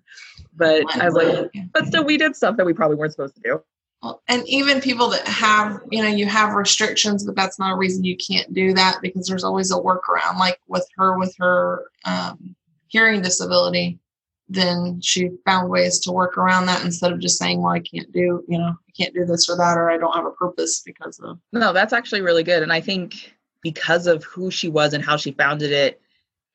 but 0.55 0.83
I 0.95 1.05
was 1.05 1.13
like, 1.13 1.51
but 1.73 1.87
still, 1.87 2.05
we 2.05 2.17
did 2.17 2.35
stuff 2.35 2.57
that 2.57 2.65
we 2.65 2.73
probably 2.73 2.97
weren't 2.97 3.11
supposed 3.11 3.35
to 3.35 3.41
do. 3.41 3.63
Well, 4.01 4.21
and 4.27 4.47
even 4.47 4.81
people 4.81 5.09
that 5.09 5.27
have, 5.27 5.81
you 5.89 6.01
know, 6.01 6.09
you 6.09 6.25
have 6.27 6.53
restrictions, 6.53 7.25
but 7.25 7.35
that's 7.35 7.57
not 7.57 7.73
a 7.73 7.75
reason 7.75 8.03
you 8.03 8.17
can't 8.17 8.53
do 8.53 8.73
that 8.73 8.99
because 9.01 9.27
there's 9.27 9.43
always 9.43 9.71
a 9.71 9.75
workaround. 9.75 10.37
Like 10.37 10.59
with 10.67 10.87
her, 10.97 11.17
with 11.17 11.35
her 11.39 11.85
um, 12.05 12.55
hearing 12.87 13.21
disability, 13.21 13.99
then 14.47 15.01
she 15.01 15.31
found 15.45 15.69
ways 15.69 15.99
to 15.99 16.11
work 16.11 16.37
around 16.37 16.67
that 16.67 16.83
instead 16.83 17.11
of 17.11 17.19
just 17.19 17.39
saying, 17.39 17.61
well, 17.61 17.73
I 17.73 17.79
can't 17.79 18.11
do, 18.11 18.43
you 18.47 18.57
know, 18.57 18.75
I 18.77 18.91
can't 18.95 19.13
do 19.13 19.25
this 19.25 19.49
or 19.49 19.57
that, 19.57 19.77
or 19.77 19.89
I 19.89 19.97
don't 19.97 20.15
have 20.15 20.25
a 20.25 20.31
purpose 20.31 20.81
because 20.85 21.19
of. 21.19 21.39
No, 21.51 21.73
that's 21.73 21.93
actually 21.93 22.21
really 22.21 22.43
good. 22.43 22.61
And 22.61 22.71
I 22.71 22.79
think 22.79 23.33
because 23.63 24.05
of 24.05 24.23
who 24.23 24.51
she 24.51 24.69
was 24.69 24.93
and 24.93 25.03
how 25.03 25.17
she 25.17 25.31
founded 25.31 25.71
it, 25.71 25.99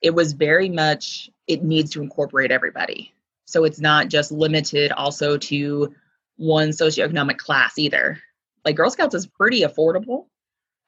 it 0.02 0.14
was 0.14 0.32
very 0.32 0.68
much, 0.68 1.30
it 1.48 1.64
needs 1.64 1.90
to 1.92 2.02
incorporate 2.02 2.52
everybody. 2.52 3.12
So 3.46 3.64
it's 3.64 3.80
not 3.80 4.08
just 4.08 4.30
limited 4.30 4.92
also 4.92 5.36
to 5.36 5.92
one 6.36 6.68
socioeconomic 6.68 7.38
class 7.38 7.76
either. 7.78 8.20
Like 8.64 8.76
Girl 8.76 8.90
Scouts 8.90 9.14
is 9.16 9.26
pretty 9.26 9.62
affordable 9.62 10.26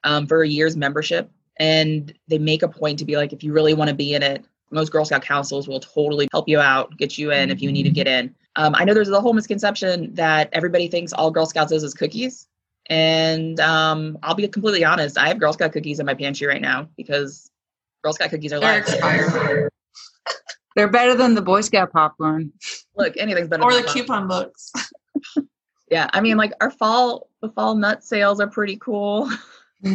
um, 0.05 0.25
for 0.25 0.41
a 0.41 0.47
year's 0.47 0.77
membership. 0.77 1.29
And 1.57 2.13
they 2.29 2.39
make 2.39 2.63
a 2.63 2.67
point 2.67 2.99
to 2.99 3.05
be 3.05 3.17
like, 3.17 3.33
if 3.33 3.43
you 3.43 3.51
really 3.51 3.73
want 3.73 3.89
to 3.89 3.95
be 3.95 4.15
in 4.15 4.23
it, 4.23 4.45
most 4.73 4.91
Girl 4.91 5.05
Scout 5.05 5.23
councils 5.23 5.67
will 5.67 5.79
totally 5.79 6.27
help 6.31 6.47
you 6.47 6.59
out, 6.59 6.95
get 6.97 7.17
you 7.17 7.31
in 7.31 7.49
if 7.49 7.61
you 7.61 7.71
need 7.71 7.83
to 7.83 7.89
get 7.89 8.07
in. 8.07 8.33
Um, 8.55 8.75
I 8.75 8.83
know 8.83 8.93
there's 8.93 9.09
a 9.09 9.21
whole 9.21 9.33
misconception 9.33 10.13
that 10.15 10.49
everybody 10.53 10.87
thinks 10.87 11.13
all 11.13 11.31
Girl 11.31 11.45
Scouts 11.45 11.71
is 11.71 11.83
is 11.83 11.93
cookies. 11.93 12.47
And 12.87 13.59
um, 13.59 14.17
I'll 14.23 14.35
be 14.35 14.47
completely 14.47 14.83
honest, 14.83 15.17
I 15.17 15.27
have 15.27 15.39
Girl 15.39 15.53
Scout 15.53 15.71
cookies 15.71 15.99
in 15.99 16.05
my 16.05 16.13
pantry 16.13 16.47
right 16.47 16.61
now 16.61 16.89
because 16.97 17.49
Girl 18.03 18.13
Scout 18.13 18.29
cookies 18.29 18.51
are 18.51 18.59
They're 18.59 18.79
expired. 18.79 19.69
They're 20.75 20.89
better 20.89 21.15
than 21.15 21.35
the 21.35 21.41
Boy 21.41 21.61
Scout 21.61 21.91
popcorn. 21.91 22.51
Look, 22.95 23.15
anything's 23.17 23.47
better. 23.47 23.63
Or 23.63 23.73
the 23.73 23.83
coupon 23.83 24.27
books. 24.27 24.71
yeah, 25.91 26.09
I 26.13 26.21
mean, 26.21 26.37
like 26.37 26.51
our 26.61 26.71
fall, 26.71 27.29
the 27.41 27.49
fall 27.49 27.75
nut 27.75 28.03
sales 28.03 28.39
are 28.39 28.47
pretty 28.47 28.77
cool. 28.77 29.29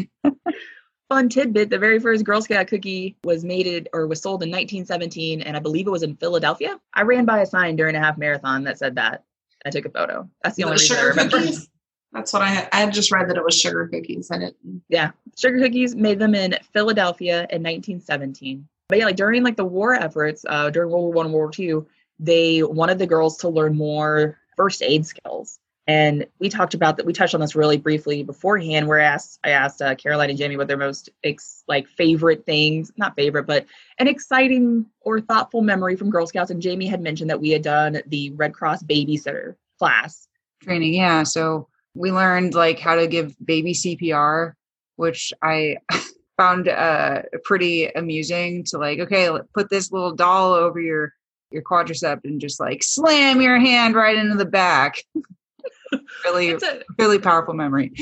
fun 1.08 1.28
tidbit 1.28 1.70
the 1.70 1.78
very 1.78 1.98
first 1.98 2.24
girl 2.24 2.42
scout 2.42 2.66
cookie 2.68 3.16
was 3.24 3.44
made 3.44 3.88
or 3.92 4.06
was 4.06 4.20
sold 4.20 4.42
in 4.42 4.50
1917 4.50 5.40
and 5.42 5.56
i 5.56 5.60
believe 5.60 5.86
it 5.86 5.90
was 5.90 6.02
in 6.02 6.16
philadelphia. 6.16 6.78
I 6.94 7.02
ran 7.02 7.24
by 7.24 7.40
a 7.40 7.46
sign 7.46 7.76
during 7.76 7.96
a 7.96 8.00
half 8.00 8.18
marathon 8.18 8.64
that 8.64 8.78
said 8.78 8.94
that. 8.96 9.24
I 9.66 9.70
took 9.70 9.86
a 9.86 9.90
photo. 9.90 10.28
That's 10.42 10.56
the 10.56 10.64
only 10.64 10.74
reason 10.74 10.96
i 10.96 11.02
remember. 11.02 11.38
cookies? 11.38 11.68
that's 12.12 12.32
what 12.32 12.42
i 12.42 12.48
had 12.48 12.68
i 12.72 12.80
had 12.80 12.92
just 12.92 13.12
read 13.12 13.28
that 13.28 13.36
it 13.36 13.44
was 13.44 13.58
sugar 13.58 13.88
cookies. 13.88 14.30
And 14.30 14.42
it 14.42 14.56
yeah 14.88 15.10
sugar 15.36 15.58
cookies 15.58 15.94
made 15.94 16.18
them 16.18 16.34
in 16.34 16.56
philadelphia 16.72 17.40
in 17.50 17.62
1917 17.62 18.66
but 18.88 18.98
yeah 18.98 19.04
like 19.06 19.16
during 19.16 19.42
like 19.42 19.56
the 19.56 19.64
war 19.64 19.94
efforts 19.94 20.44
uh, 20.48 20.70
during 20.70 20.90
world 20.90 21.04
war 21.04 21.12
one 21.12 21.32
world 21.32 21.34
war 21.34 21.50
two 21.50 21.86
they 22.18 22.62
wanted 22.62 22.98
the 22.98 23.06
girls 23.06 23.36
to 23.38 23.48
learn 23.48 23.76
more 23.76 24.38
first 24.56 24.82
aid 24.82 25.06
skills 25.06 25.58
and 25.88 26.26
we 26.38 26.50
talked 26.50 26.74
about 26.74 26.98
that. 26.98 27.06
We 27.06 27.14
touched 27.14 27.34
on 27.34 27.40
this 27.40 27.56
really 27.56 27.78
briefly 27.78 28.22
beforehand. 28.22 28.86
Where 28.86 29.00
I 29.00 29.04
asked, 29.04 29.40
I 29.42 29.50
asked 29.50 29.80
uh, 29.80 29.94
Caroline 29.94 30.28
and 30.28 30.38
Jamie 30.38 30.58
what 30.58 30.68
their 30.68 30.76
most 30.76 31.08
ex, 31.24 31.64
like 31.66 31.88
favorite 31.88 32.44
things, 32.44 32.92
not 32.98 33.16
favorite, 33.16 33.44
but 33.44 33.64
an 33.98 34.06
exciting 34.06 34.84
or 35.00 35.22
thoughtful 35.22 35.62
memory 35.62 35.96
from 35.96 36.10
Girl 36.10 36.26
Scouts. 36.26 36.50
And 36.50 36.60
Jamie 36.60 36.86
had 36.86 37.00
mentioned 37.00 37.30
that 37.30 37.40
we 37.40 37.48
had 37.48 37.62
done 37.62 38.02
the 38.06 38.30
Red 38.32 38.52
Cross 38.52 38.82
babysitter 38.82 39.54
class 39.78 40.28
training. 40.62 40.92
Yeah, 40.92 41.22
so 41.22 41.68
we 41.94 42.12
learned 42.12 42.54
like 42.54 42.78
how 42.78 42.94
to 42.94 43.06
give 43.06 43.34
baby 43.42 43.72
CPR, 43.72 44.52
which 44.96 45.32
I 45.40 45.78
found 46.36 46.68
uh, 46.68 47.22
pretty 47.44 47.86
amusing. 47.86 48.64
To 48.64 48.76
like, 48.78 48.98
okay, 48.98 49.30
put 49.54 49.70
this 49.70 49.90
little 49.90 50.14
doll 50.14 50.52
over 50.52 50.78
your 50.78 51.14
your 51.50 51.62
quadricep 51.62 52.20
and 52.24 52.42
just 52.42 52.60
like 52.60 52.82
slam 52.82 53.40
your 53.40 53.58
hand 53.58 53.94
right 53.94 54.18
into 54.18 54.36
the 54.36 54.44
back. 54.44 54.96
really, 56.24 56.52
a, 56.52 56.58
really 56.98 57.18
powerful 57.18 57.54
memory. 57.54 57.92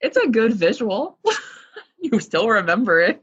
it's 0.00 0.16
a 0.16 0.28
good 0.28 0.54
visual. 0.54 1.18
you 2.00 2.20
still 2.20 2.48
remember 2.48 3.00
it. 3.00 3.22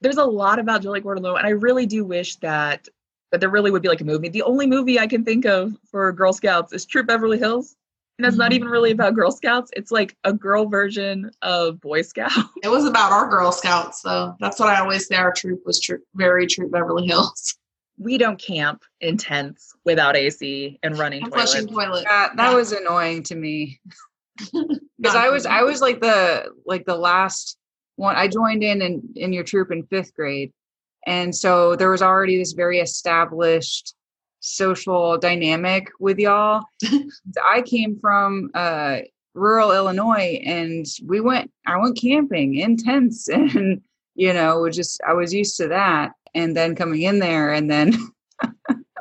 There's 0.00 0.16
a 0.18 0.24
lot 0.24 0.58
about 0.58 0.82
Julie 0.82 1.00
Gordon 1.00 1.24
and 1.24 1.46
I 1.46 1.50
really 1.50 1.86
do 1.86 2.04
wish 2.04 2.36
that 2.36 2.88
that 3.32 3.40
there 3.40 3.50
really 3.50 3.70
would 3.70 3.82
be 3.82 3.88
like 3.88 4.00
a 4.00 4.04
movie. 4.04 4.28
The 4.28 4.42
only 4.42 4.66
movie 4.66 4.98
I 4.98 5.08
can 5.08 5.24
think 5.24 5.44
of 5.44 5.74
for 5.90 6.12
Girl 6.12 6.32
Scouts 6.32 6.72
is 6.72 6.84
Troop 6.84 7.08
Beverly 7.08 7.38
Hills. 7.38 7.74
And 8.16 8.24
that's 8.24 8.36
not 8.36 8.50
mm-hmm. 8.50 8.56
even 8.56 8.68
really 8.68 8.92
about 8.92 9.16
Girl 9.16 9.32
Scouts. 9.32 9.72
It's 9.74 9.90
like 9.90 10.16
a 10.22 10.32
girl 10.32 10.66
version 10.66 11.32
of 11.42 11.80
Boy 11.80 12.02
Scout. 12.02 12.30
It 12.62 12.68
was 12.68 12.84
about 12.84 13.10
our 13.10 13.28
Girl 13.28 13.50
Scouts, 13.50 14.02
though. 14.02 14.36
That's 14.38 14.60
what 14.60 14.68
I 14.68 14.78
always 14.78 15.08
say. 15.08 15.16
Our 15.16 15.32
troop 15.32 15.62
was 15.66 15.80
troop, 15.80 16.04
very 16.14 16.46
Troop 16.46 16.70
Beverly 16.70 17.06
Hills 17.08 17.56
we 17.98 18.18
don't 18.18 18.40
camp 18.40 18.82
in 19.00 19.16
tents 19.16 19.74
without 19.84 20.16
AC 20.16 20.78
and 20.82 20.98
running 20.98 21.22
and 21.22 21.32
toilets. 21.32 21.66
toilet. 21.66 22.04
That, 22.04 22.36
that 22.36 22.50
yeah. 22.50 22.54
was 22.54 22.72
annoying 22.72 23.22
to 23.24 23.34
me 23.34 23.80
because 24.98 25.14
I 25.14 25.28
was 25.28 25.46
I 25.46 25.62
was 25.62 25.80
like 25.80 26.00
the 26.00 26.50
like 26.66 26.84
the 26.86 26.96
last 26.96 27.56
one. 27.96 28.16
I 28.16 28.28
joined 28.28 28.64
in 28.64 28.82
in 28.82 29.02
in 29.14 29.32
your 29.32 29.44
troop 29.44 29.70
in 29.70 29.84
fifth 29.84 30.14
grade, 30.14 30.52
and 31.06 31.34
so 31.34 31.76
there 31.76 31.90
was 31.90 32.02
already 32.02 32.38
this 32.38 32.52
very 32.52 32.80
established 32.80 33.94
social 34.40 35.16
dynamic 35.18 35.88
with 36.00 36.18
y'all. 36.18 36.64
I 37.44 37.62
came 37.62 37.98
from 38.00 38.50
uh, 38.54 38.98
rural 39.34 39.70
Illinois, 39.70 40.42
and 40.44 40.84
we 41.06 41.20
went. 41.20 41.52
I 41.64 41.76
went 41.76 41.96
camping 41.96 42.56
in 42.56 42.76
tents, 42.76 43.28
and 43.32 43.82
you 44.16 44.32
know, 44.32 44.60
was 44.62 44.74
just 44.74 45.00
I 45.06 45.12
was 45.12 45.32
used 45.32 45.56
to 45.58 45.68
that 45.68 46.12
and 46.34 46.56
then 46.56 46.74
coming 46.74 47.02
in 47.02 47.18
there 47.18 47.52
and 47.52 47.70
then 47.70 47.92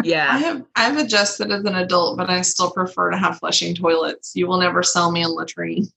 yeah 0.03 0.27
I 0.31 0.39
Yeah. 0.39 0.39
have 0.39 0.63
I've 0.75 0.97
adjusted 0.97 1.51
as 1.51 1.63
an 1.65 1.75
adult, 1.75 2.17
but 2.17 2.29
I 2.29 2.41
still 2.41 2.71
prefer 2.71 3.11
to 3.11 3.17
have 3.17 3.39
flushing 3.39 3.75
toilets. 3.75 4.31
You 4.35 4.47
will 4.47 4.59
never 4.59 4.83
sell 4.83 5.11
me 5.11 5.23
a 5.23 5.27
latrine. 5.29 5.87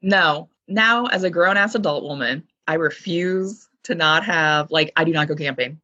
No. 0.00 0.48
Now, 0.68 1.06
as 1.06 1.24
a 1.24 1.30
grown 1.30 1.56
ass 1.56 1.74
adult 1.74 2.04
woman, 2.04 2.44
I 2.66 2.74
refuse 2.74 3.68
to 3.84 3.94
not 3.94 4.24
have, 4.24 4.70
like, 4.70 4.92
I 4.96 5.04
do 5.04 5.12
not 5.12 5.26
go 5.28 5.34
camping. 5.34 5.80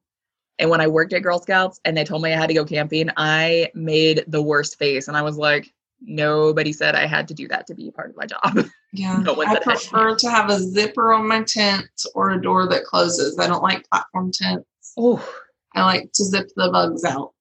And 0.61 0.71
when 0.71 0.81
I 0.81 0.87
worked 0.87 1.13
at 1.13 1.23
Girl 1.23 1.41
Scouts 1.41 1.81
and 1.85 1.97
they 1.97 2.05
told 2.05 2.23
me 2.23 2.33
I 2.33 2.37
had 2.37 2.49
to 2.49 2.55
go 2.55 2.65
camping, 2.65 3.11
I 3.17 3.71
made 3.75 4.25
the 4.29 4.43
worst 4.43 4.79
face. 4.79 5.09
And 5.09 5.17
I 5.17 5.23
was 5.23 5.37
like, 5.37 5.73
nobody 6.01 6.73
said 6.73 6.95
I 6.95 7.07
had 7.07 7.27
to 7.29 7.35
do 7.35 7.49
that 7.49 7.67
to 7.69 7.75
be 7.75 7.91
part 7.91 8.11
of 8.11 8.17
my 8.17 8.27
job. 8.27 8.67
Yeah. 8.95 9.19
No 9.19 9.35
I 9.43 9.45
said 9.53 9.55
that. 9.57 9.63
prefer 9.65 10.17
to 10.17 10.31
have 10.31 10.49
a 10.49 10.59
zipper 10.59 11.13
on 11.13 11.29
my 11.29 11.43
tent 11.43 11.91
or 12.15 12.31
a 12.31 12.41
door 12.41 12.67
that 12.69 12.85
closes. 12.85 13.39
I 13.39 13.47
don't 13.47 13.63
like 13.63 13.87
platform 13.91 14.33
tents. 14.33 14.65
Oh, 14.99 15.35
I 15.75 15.85
like 15.85 16.13
to 16.13 16.25
zip 16.25 16.49
the 16.57 16.71
bugs 16.71 17.05
out. 17.05 17.33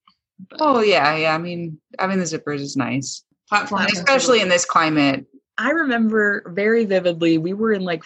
But 0.49 0.59
Oh 0.61 0.81
yeah, 0.81 1.15
yeah. 1.15 1.33
I 1.33 1.37
mean, 1.37 1.79
having 1.99 2.19
the 2.19 2.25
zippers 2.25 2.59
is 2.59 2.77
nice, 2.77 3.23
platform 3.49 3.85
especially 3.91 4.41
in 4.41 4.49
this 4.49 4.65
climate. 4.65 5.25
I 5.57 5.71
remember 5.71 6.43
very 6.53 6.85
vividly, 6.85 7.37
we 7.39 7.53
were 7.53 7.73
in 7.73 7.83
like, 7.83 8.03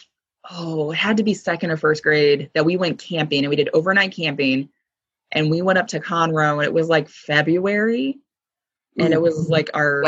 oh, 0.50 0.91
it 0.91 0.96
had 0.96 1.17
to 1.17 1.24
be 1.24 1.34
second 1.34 1.72
or 1.72 1.77
first 1.77 2.01
grade 2.01 2.50
that 2.53 2.65
we 2.65 2.77
went 2.77 3.00
camping 3.00 3.43
and 3.43 3.50
we 3.50 3.55
did 3.55 3.70
overnight 3.74 4.13
camping. 4.13 4.70
And 5.34 5.50
we 5.50 5.62
went 5.62 5.79
up 5.79 5.88
to 5.88 6.00
Conroe 6.00 6.58
and 6.58 6.63
it 6.63 6.74
was 6.74 6.89
like 6.89 7.10
February. 7.10 8.20
And 8.98 9.13
it 9.13 9.22
was 9.22 9.36
mm-hmm. 9.36 9.51
like 9.51 9.70
our 9.74 10.03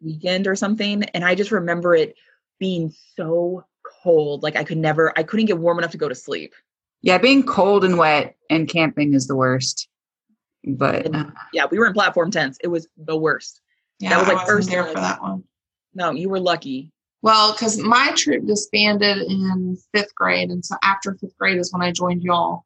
weekend 0.00 0.46
or 0.46 0.54
something. 0.54 1.02
And 1.02 1.24
I 1.24 1.34
just 1.34 1.50
remember 1.50 1.96
it 1.96 2.14
being 2.60 2.94
so 3.16 3.64
cold. 4.02 4.42
Like 4.42 4.54
I 4.54 4.62
could 4.62 4.78
never, 4.78 5.12
I 5.16 5.24
couldn't 5.24 5.46
get 5.46 5.58
warm 5.58 5.78
enough 5.78 5.90
to 5.92 5.98
go 5.98 6.08
to 6.08 6.14
sleep. 6.14 6.54
Yeah, 7.04 7.18
being 7.18 7.42
cold 7.42 7.84
and 7.84 7.98
wet 7.98 8.34
and 8.48 8.66
camping 8.66 9.12
is 9.12 9.26
the 9.26 9.36
worst. 9.36 9.88
But 10.66 11.04
And 11.04 11.16
uh, 11.16 11.30
yeah, 11.52 11.66
we 11.70 11.78
were 11.78 11.86
in 11.86 11.92
platform 11.92 12.30
tents. 12.30 12.56
It 12.62 12.68
was 12.68 12.88
the 12.96 13.16
worst. 13.16 13.60
Yeah, 14.00 14.08
that 14.10 14.18
was, 14.20 14.28
like, 14.28 14.36
I 14.36 14.40
wasn't 14.40 14.56
first 14.56 14.70
there 14.70 14.86
for 14.86 14.94
that 14.94 15.20
one. 15.20 15.44
No, 15.94 16.12
you 16.12 16.30
were 16.30 16.40
lucky. 16.40 16.90
Well, 17.20 17.52
because 17.52 17.78
my 17.78 18.12
troop 18.16 18.46
disbanded 18.46 19.18
in 19.18 19.76
fifth 19.94 20.14
grade, 20.14 20.50
and 20.50 20.64
so 20.64 20.76
after 20.82 21.14
fifth 21.14 21.36
grade 21.38 21.58
is 21.58 21.72
when 21.74 21.82
I 21.82 21.92
joined 21.92 22.22
y'all, 22.22 22.64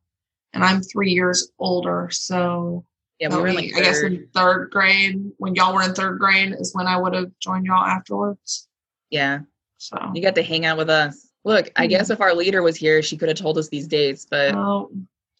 and 0.52 0.62
I'm 0.62 0.82
three 0.82 1.10
years 1.10 1.50
older. 1.58 2.08
So 2.12 2.84
Yeah, 3.18 3.34
we 3.34 3.42
were 3.42 3.52
like 3.52 3.74
I 3.76 3.80
guess 3.80 4.02
in 4.02 4.28
third 4.34 4.70
grade 4.70 5.32
when 5.38 5.56
y'all 5.56 5.74
were 5.74 5.82
in 5.82 5.94
third 5.94 6.20
grade 6.20 6.54
is 6.60 6.74
when 6.74 6.86
I 6.86 6.96
would 6.96 7.14
have 7.14 7.32
joined 7.40 7.66
y'all 7.66 7.84
afterwards. 7.84 8.68
yeah, 9.10 9.40
So 9.78 10.12
you 10.14 10.22
got 10.22 10.36
to 10.36 10.44
hang 10.44 10.64
out 10.64 10.78
with 10.78 10.90
us. 10.90 11.27
Look, 11.48 11.70
I 11.76 11.86
Mhm. 11.86 11.90
guess 11.90 12.10
if 12.10 12.20
our 12.20 12.34
leader 12.34 12.62
was 12.62 12.76
here, 12.76 13.00
she 13.00 13.16
could 13.16 13.30
have 13.30 13.38
told 13.38 13.56
us 13.56 13.68
these 13.70 13.88
dates, 13.88 14.26
but 14.30 14.54
well, 14.54 14.90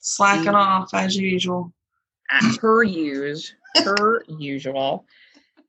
slacking 0.01 0.53
Mm. 0.53 0.55
off 0.55 0.95
as 0.95 1.15
usual. 1.15 1.71
at 2.31 2.59
per 2.59 2.83
use, 2.83 3.55
per 3.85 4.23
usual. 4.29 5.05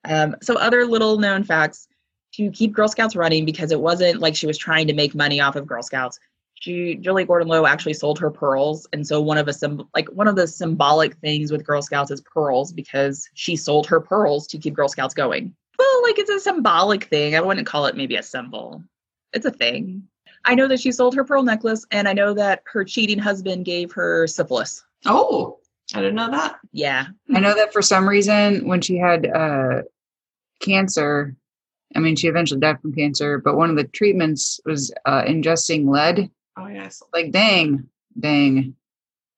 Um, 0.05 0.36
so 0.41 0.55
other 0.55 0.86
little 0.86 1.17
known 1.17 1.43
facts 1.43 1.88
to 2.36 2.50
keep 2.51 2.72
Girl 2.74 2.88
Scouts 2.88 3.15
running 3.17 3.43
because 3.46 3.72
it 3.74 3.79
wasn't 3.81 4.19
like 4.22 4.34
she 4.36 4.48
was 4.48 4.58
trying 4.58 4.88
to 4.88 4.93
make 4.93 5.13
money 5.15 5.41
off 5.41 5.55
of 5.58 5.67
Girl 5.67 5.84
Scouts. 5.84 6.19
She 6.55 6.96
Julie 6.96 7.25
Gordon 7.25 7.48
Low 7.50 7.65
actually 7.65 7.93
sold 7.96 8.17
her 8.19 8.29
pearls, 8.31 8.88
and 8.93 9.05
so 9.08 9.22
one 9.22 9.38
of 9.38 9.46
the 9.46 9.53
sym- 9.53 9.88
like 9.93 10.08
one 10.10 10.27
of 10.29 10.36
the 10.38 10.48
symbolic 10.48 11.15
things 11.17 11.51
with 11.51 11.65
Girl 11.65 11.81
Scouts 11.81 12.12
is 12.12 12.22
pearls 12.22 12.72
because 12.74 13.27
she 13.34 13.55
sold 13.58 13.88
her 13.88 14.00
pearls 14.01 14.48
to 14.48 14.58
keep 14.58 14.74
Girl 14.74 14.88
Scouts 14.89 15.13
going. 15.13 15.53
Well, 15.77 16.03
like 16.03 16.17
it's 16.19 16.29
a 16.29 16.39
symbolic 16.39 17.05
thing. 17.05 17.36
I 17.36 17.41
wouldn't 17.41 17.67
call 17.67 17.86
it 17.88 17.96
maybe 17.98 18.15
a 18.17 18.24
symbol. 18.24 18.84
It's 19.31 19.46
a 19.46 19.51
thing. 19.51 20.03
I 20.46 20.55
know 20.55 20.67
that 20.67 20.79
she 20.79 20.91
sold 20.91 21.15
her 21.15 21.24
pearl 21.24 21.43
necklace, 21.43 21.86
and 21.91 22.08
I 22.08 22.13
know 22.13 22.34
that 22.34 22.63
her 22.65 22.84
cheating 22.84 23.19
husband 23.19 23.65
gave 23.65 23.91
her 23.93 24.25
syphilis. 24.27 24.84
Oh, 25.05 25.60
I 25.93 26.00
didn't 26.00 26.15
know 26.15 26.31
that. 26.31 26.60
Yeah, 26.72 27.08
I 27.34 27.39
know 27.39 27.55
that 27.55 27.74
for 27.74 27.81
some 27.81 28.08
reason 28.08 28.67
when 28.67 28.81
she 28.81 28.98
had 28.98 29.27
uh, 29.27 29.81
cancer, 30.62 31.36
I 31.96 32.00
mean, 32.00 32.15
she 32.15 32.27
eventually 32.27 32.60
died 32.60 32.81
from 32.81 32.93
cancer, 32.93 33.39
but 33.39 33.58
one 33.58 33.69
of 33.69 33.75
the 33.75 33.86
treatments 33.86 34.59
was 34.66 34.94
uh, 35.05 35.24
ingesting 35.24 35.87
lead. 35.90 36.29
Oh 36.57 36.68
yes, 36.68 37.01
Like, 37.14 37.31
dang, 37.31 37.87
dang, 38.20 38.75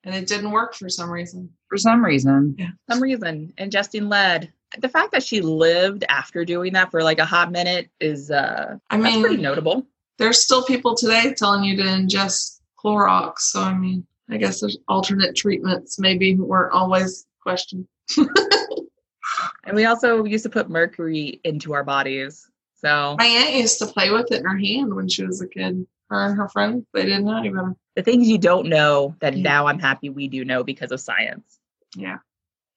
and 0.03 0.15
it 0.15 0.27
didn't 0.27 0.51
work 0.51 0.73
for 0.73 0.89
some 0.89 1.09
reason. 1.11 1.49
for 1.69 1.77
some 1.77 2.03
reason. 2.03 2.55
Yeah. 2.57 2.69
some 2.89 3.01
reason 3.01 3.53
ingesting 3.57 4.09
lead 4.09 4.51
the 4.79 4.89
fact 4.89 5.11
that 5.11 5.21
she 5.21 5.41
lived 5.41 6.05
after 6.07 6.45
doing 6.45 6.71
that 6.73 6.89
for 6.91 7.03
like 7.03 7.19
a 7.19 7.25
hot 7.25 7.51
minute 7.51 7.89
is 7.99 8.31
uh 8.31 8.77
I 8.89 8.97
that's 8.97 9.03
mean, 9.15 9.21
pretty 9.21 9.41
notable 9.41 9.85
there's 10.21 10.41
still 10.41 10.63
people 10.63 10.95
today 10.95 11.33
telling 11.35 11.63
you 11.63 11.75
to 11.77 11.83
ingest 11.83 12.59
Clorox. 12.81 13.39
So 13.39 13.61
I 13.61 13.73
mean, 13.73 14.05
I 14.29 14.37
guess 14.37 14.59
there's 14.61 14.77
alternate 14.87 15.35
treatments. 15.35 15.99
Maybe 15.99 16.35
weren't 16.35 16.71
always 16.73 17.25
questioned. 17.41 17.87
and 18.17 19.75
we 19.75 19.85
also 19.85 20.23
used 20.25 20.43
to 20.43 20.49
put 20.49 20.69
mercury 20.69 21.39
into 21.43 21.73
our 21.73 21.83
bodies 21.83 22.47
so 22.75 23.15
My 23.19 23.25
aunt 23.25 23.53
used 23.55 23.77
to 23.79 23.85
play 23.85 24.09
with 24.11 24.31
it 24.31 24.39
in 24.39 24.45
her 24.45 24.57
hand 24.57 24.93
when 24.95 25.07
she 25.07 25.23
was 25.23 25.39
a 25.41 25.47
kid. 25.47 25.85
Her 26.09 26.25
and 26.25 26.35
her 26.37 26.49
friends, 26.49 26.83
they 26.93 27.03
didn't 27.03 27.25
know 27.25 27.37
any 27.37 27.49
better. 27.49 27.75
the 27.95 28.01
things 28.03 28.27
you 28.27 28.37
don't 28.37 28.67
know 28.67 29.15
that 29.21 29.35
Yeah. 29.37 29.43
now 29.43 29.67
i'm 29.67 29.79
happy 29.79 30.09
we 30.09 30.27
do 30.27 30.43
know 30.45 30.63
because 30.63 30.91
of 30.91 30.99
science 30.99 31.59
Yeah. 31.95 32.17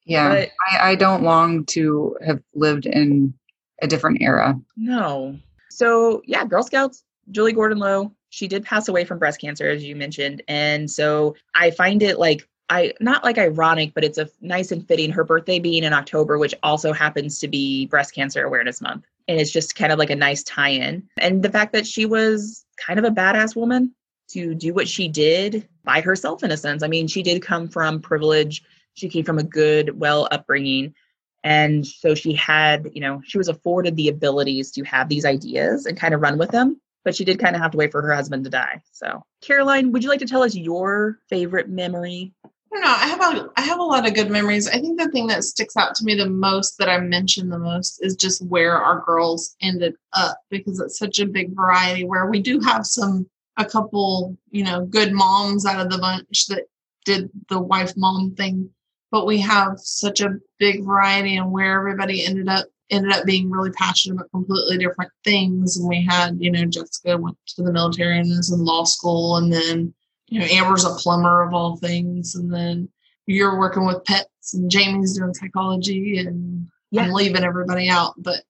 Yeah, 0.06 0.28
but 0.28 0.50
I, 0.70 0.90
I 0.90 0.94
don't 0.96 1.22
long 1.22 1.64
to 1.66 2.16
have 2.26 2.40
lived 2.54 2.86
in 2.86 3.34
a 3.82 3.86
different 3.86 4.18
era. 4.22 4.58
no 4.76 5.36
so 5.70 6.22
yeah 6.26 6.44
girl 6.44 6.62
scouts 6.62 7.03
julie 7.30 7.52
gordon 7.52 7.78
low 7.78 8.12
she 8.30 8.48
did 8.48 8.64
pass 8.64 8.88
away 8.88 9.04
from 9.04 9.18
breast 9.18 9.40
cancer 9.40 9.68
as 9.68 9.84
you 9.84 9.96
mentioned 9.96 10.42
and 10.48 10.90
so 10.90 11.34
i 11.54 11.70
find 11.70 12.02
it 12.02 12.18
like 12.18 12.48
I 12.70 12.92
not 13.00 13.24
like 13.24 13.38
ironic, 13.38 13.92
but 13.94 14.04
it's 14.04 14.18
a 14.18 14.28
nice 14.40 14.72
and 14.72 14.86
fitting 14.86 15.10
her 15.10 15.24
birthday 15.24 15.58
being 15.58 15.84
in 15.84 15.92
October, 15.92 16.38
which 16.38 16.54
also 16.62 16.92
happens 16.92 17.38
to 17.40 17.48
be 17.48 17.86
breast 17.86 18.14
cancer 18.14 18.42
awareness 18.44 18.80
month. 18.80 19.04
And 19.28 19.38
it's 19.38 19.50
just 19.50 19.74
kind 19.74 19.92
of 19.92 19.98
like 19.98 20.10
a 20.10 20.16
nice 20.16 20.42
tie-in. 20.42 21.06
And 21.18 21.42
the 21.42 21.50
fact 21.50 21.72
that 21.72 21.86
she 21.86 22.06
was 22.06 22.64
kind 22.76 22.98
of 22.98 23.04
a 23.04 23.10
badass 23.10 23.54
woman 23.54 23.94
to 24.28 24.54
do 24.54 24.72
what 24.72 24.88
she 24.88 25.08
did 25.08 25.68
by 25.84 26.00
herself 26.00 26.42
in 26.42 26.50
a 26.50 26.56
sense. 26.56 26.82
I 26.82 26.88
mean, 26.88 27.06
she 27.06 27.22
did 27.22 27.42
come 27.42 27.68
from 27.68 28.00
privilege. 28.00 28.64
She 28.94 29.08
came 29.08 29.24
from 29.24 29.38
a 29.38 29.44
good, 29.44 30.00
well 30.00 30.28
upbringing. 30.30 30.94
And 31.42 31.86
so 31.86 32.14
she 32.14 32.32
had, 32.32 32.90
you 32.94 33.02
know, 33.02 33.20
she 33.24 33.36
was 33.36 33.48
afforded 33.48 33.96
the 33.96 34.08
abilities 34.08 34.70
to 34.72 34.82
have 34.84 35.10
these 35.10 35.26
ideas 35.26 35.84
and 35.84 35.98
kind 35.98 36.14
of 36.14 36.22
run 36.22 36.38
with 36.38 36.50
them 36.50 36.80
but 37.04 37.14
she 37.14 37.24
did 37.24 37.38
kind 37.38 37.54
of 37.54 37.62
have 37.62 37.72
to 37.72 37.78
wait 37.78 37.92
for 37.92 38.02
her 38.02 38.14
husband 38.14 38.44
to 38.44 38.50
die. 38.50 38.82
So, 38.92 39.24
Caroline, 39.42 39.92
would 39.92 40.02
you 40.02 40.08
like 40.08 40.20
to 40.20 40.26
tell 40.26 40.42
us 40.42 40.54
your 40.54 41.18
favorite 41.28 41.68
memory? 41.68 42.32
I 42.44 42.48
don't 42.72 42.82
know. 42.82 42.88
I 42.88 43.06
have 43.06 43.20
a 43.20 43.50
I 43.56 43.60
have 43.60 43.78
a 43.78 43.84
lot 43.84 44.08
of 44.08 44.14
good 44.14 44.30
memories. 44.30 44.68
I 44.68 44.80
think 44.80 44.98
the 44.98 45.08
thing 45.10 45.28
that 45.28 45.44
sticks 45.44 45.76
out 45.76 45.94
to 45.96 46.04
me 46.04 46.16
the 46.16 46.28
most 46.28 46.78
that 46.78 46.88
I 46.88 46.98
mention 46.98 47.48
the 47.48 47.58
most 47.58 48.00
is 48.02 48.16
just 48.16 48.44
where 48.46 48.76
our 48.76 49.04
girls 49.04 49.54
ended 49.60 49.94
up 50.12 50.40
because 50.50 50.80
it's 50.80 50.98
such 50.98 51.20
a 51.20 51.26
big 51.26 51.54
variety 51.54 52.04
where 52.04 52.26
we 52.26 52.40
do 52.40 52.58
have 52.60 52.84
some 52.86 53.28
a 53.56 53.64
couple, 53.64 54.36
you 54.50 54.64
know, 54.64 54.84
good 54.86 55.12
moms 55.12 55.64
out 55.64 55.80
of 55.80 55.90
the 55.90 55.98
bunch 55.98 56.46
that 56.46 56.64
did 57.04 57.30
the 57.48 57.60
wife 57.60 57.96
mom 57.96 58.34
thing, 58.34 58.70
but 59.12 59.26
we 59.26 59.38
have 59.38 59.78
such 59.78 60.20
a 60.20 60.38
big 60.58 60.84
variety 60.84 61.36
and 61.36 61.52
where 61.52 61.78
everybody 61.78 62.24
ended 62.24 62.48
up 62.48 62.66
ended 62.90 63.12
up 63.12 63.24
being 63.24 63.50
really 63.50 63.70
passionate 63.72 64.16
about 64.16 64.30
completely 64.30 64.78
different 64.78 65.10
things. 65.24 65.76
And 65.76 65.88
we 65.88 66.04
had, 66.04 66.36
you 66.38 66.50
know, 66.50 66.64
Jessica 66.66 67.16
went 67.16 67.36
to 67.48 67.62
the 67.62 67.72
military 67.72 68.18
and 68.18 68.30
is 68.30 68.52
in 68.52 68.64
law 68.64 68.84
school 68.84 69.36
and 69.36 69.52
then 69.52 69.94
you 70.28 70.40
know, 70.40 70.46
Amber's 70.46 70.84
a 70.84 70.94
plumber 70.94 71.42
of 71.42 71.54
all 71.54 71.76
things, 71.76 72.34
and 72.34 72.52
then 72.52 72.88
you're 73.26 73.58
working 73.58 73.84
with 73.84 74.04
pets, 74.04 74.54
and 74.54 74.70
Jamie's 74.70 75.16
doing 75.16 75.34
psychology, 75.34 76.18
and 76.18 76.66
Yeah. 76.90 77.02
I'm 77.02 77.12
leaving 77.12 77.44
everybody 77.44 77.88
out. 77.88 78.14
But 78.16 78.42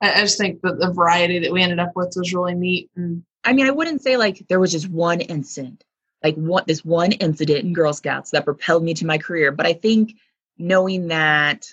I, 0.00 0.14
I 0.14 0.20
just 0.22 0.38
think 0.38 0.62
that 0.62 0.78
the 0.78 0.92
variety 0.92 1.38
that 1.40 1.52
we 1.52 1.62
ended 1.62 1.80
up 1.80 1.92
with 1.94 2.14
was 2.16 2.32
really 2.32 2.54
neat. 2.54 2.90
And 2.96 3.24
I 3.44 3.52
mean, 3.52 3.66
I 3.66 3.70
wouldn't 3.70 4.02
say 4.02 4.16
like 4.16 4.46
there 4.48 4.60
was 4.60 4.72
just 4.72 4.88
one 4.88 5.20
incident, 5.20 5.84
like 6.24 6.34
what 6.34 6.66
this 6.66 6.84
one 6.84 7.12
incident 7.12 7.64
in 7.64 7.72
Girl 7.72 7.92
Scouts 7.92 8.30
that 8.30 8.44
propelled 8.44 8.82
me 8.82 8.94
to 8.94 9.06
my 9.06 9.18
career. 9.18 9.52
But 9.52 9.66
I 9.66 9.74
think 9.74 10.14
knowing 10.56 11.08
that 11.08 11.66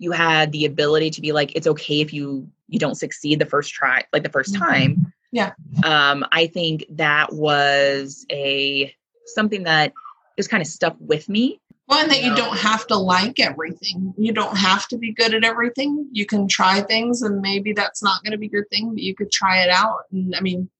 you 0.00 0.10
had 0.12 0.50
the 0.50 0.64
ability 0.64 1.10
to 1.10 1.20
be 1.20 1.30
like, 1.30 1.54
it's 1.54 1.66
okay 1.66 2.00
if 2.00 2.12
you 2.12 2.48
you 2.68 2.78
don't 2.78 2.94
succeed 2.94 3.38
the 3.40 3.44
first 3.46 3.72
try, 3.72 4.02
like 4.12 4.22
the 4.22 4.28
1st 4.30 4.54
Mhm. 4.54 4.58
time. 4.58 5.12
Yeah. 5.32 5.52
Um, 5.84 6.24
I 6.32 6.46
think 6.46 6.86
that 6.90 7.32
was 7.32 8.24
a 8.30 8.94
something 9.26 9.64
that 9.64 9.92
just 10.38 10.50
kind 10.50 10.60
of 10.62 10.66
stuck 10.66 10.96
with 10.98 11.28
me. 11.28 11.60
one 11.86 12.06
that 12.08 12.22
you 12.22 12.32
don't 12.36 12.56
have 12.56 12.86
to 12.86 12.94
like 12.96 13.40
everything. 13.40 14.14
You 14.16 14.32
don't 14.32 14.56
have 14.56 14.86
to 14.88 14.96
be 14.96 15.12
good 15.12 15.34
at 15.34 15.42
everything. 15.42 16.06
You 16.12 16.24
can 16.24 16.46
try 16.46 16.80
things, 16.82 17.22
and 17.22 17.40
maybe 17.40 17.72
that's 17.72 18.00
not 18.00 18.22
going 18.22 18.30
to 18.30 18.38
be 18.38 18.48
your 18.52 18.64
thing, 18.66 18.90
but 18.94 19.02
you 19.02 19.12
could 19.12 19.32
try 19.32 19.64
it 19.64 19.70
out. 19.70 20.02
And 20.12 20.32
I 20.36 20.40
mean, 20.40 20.70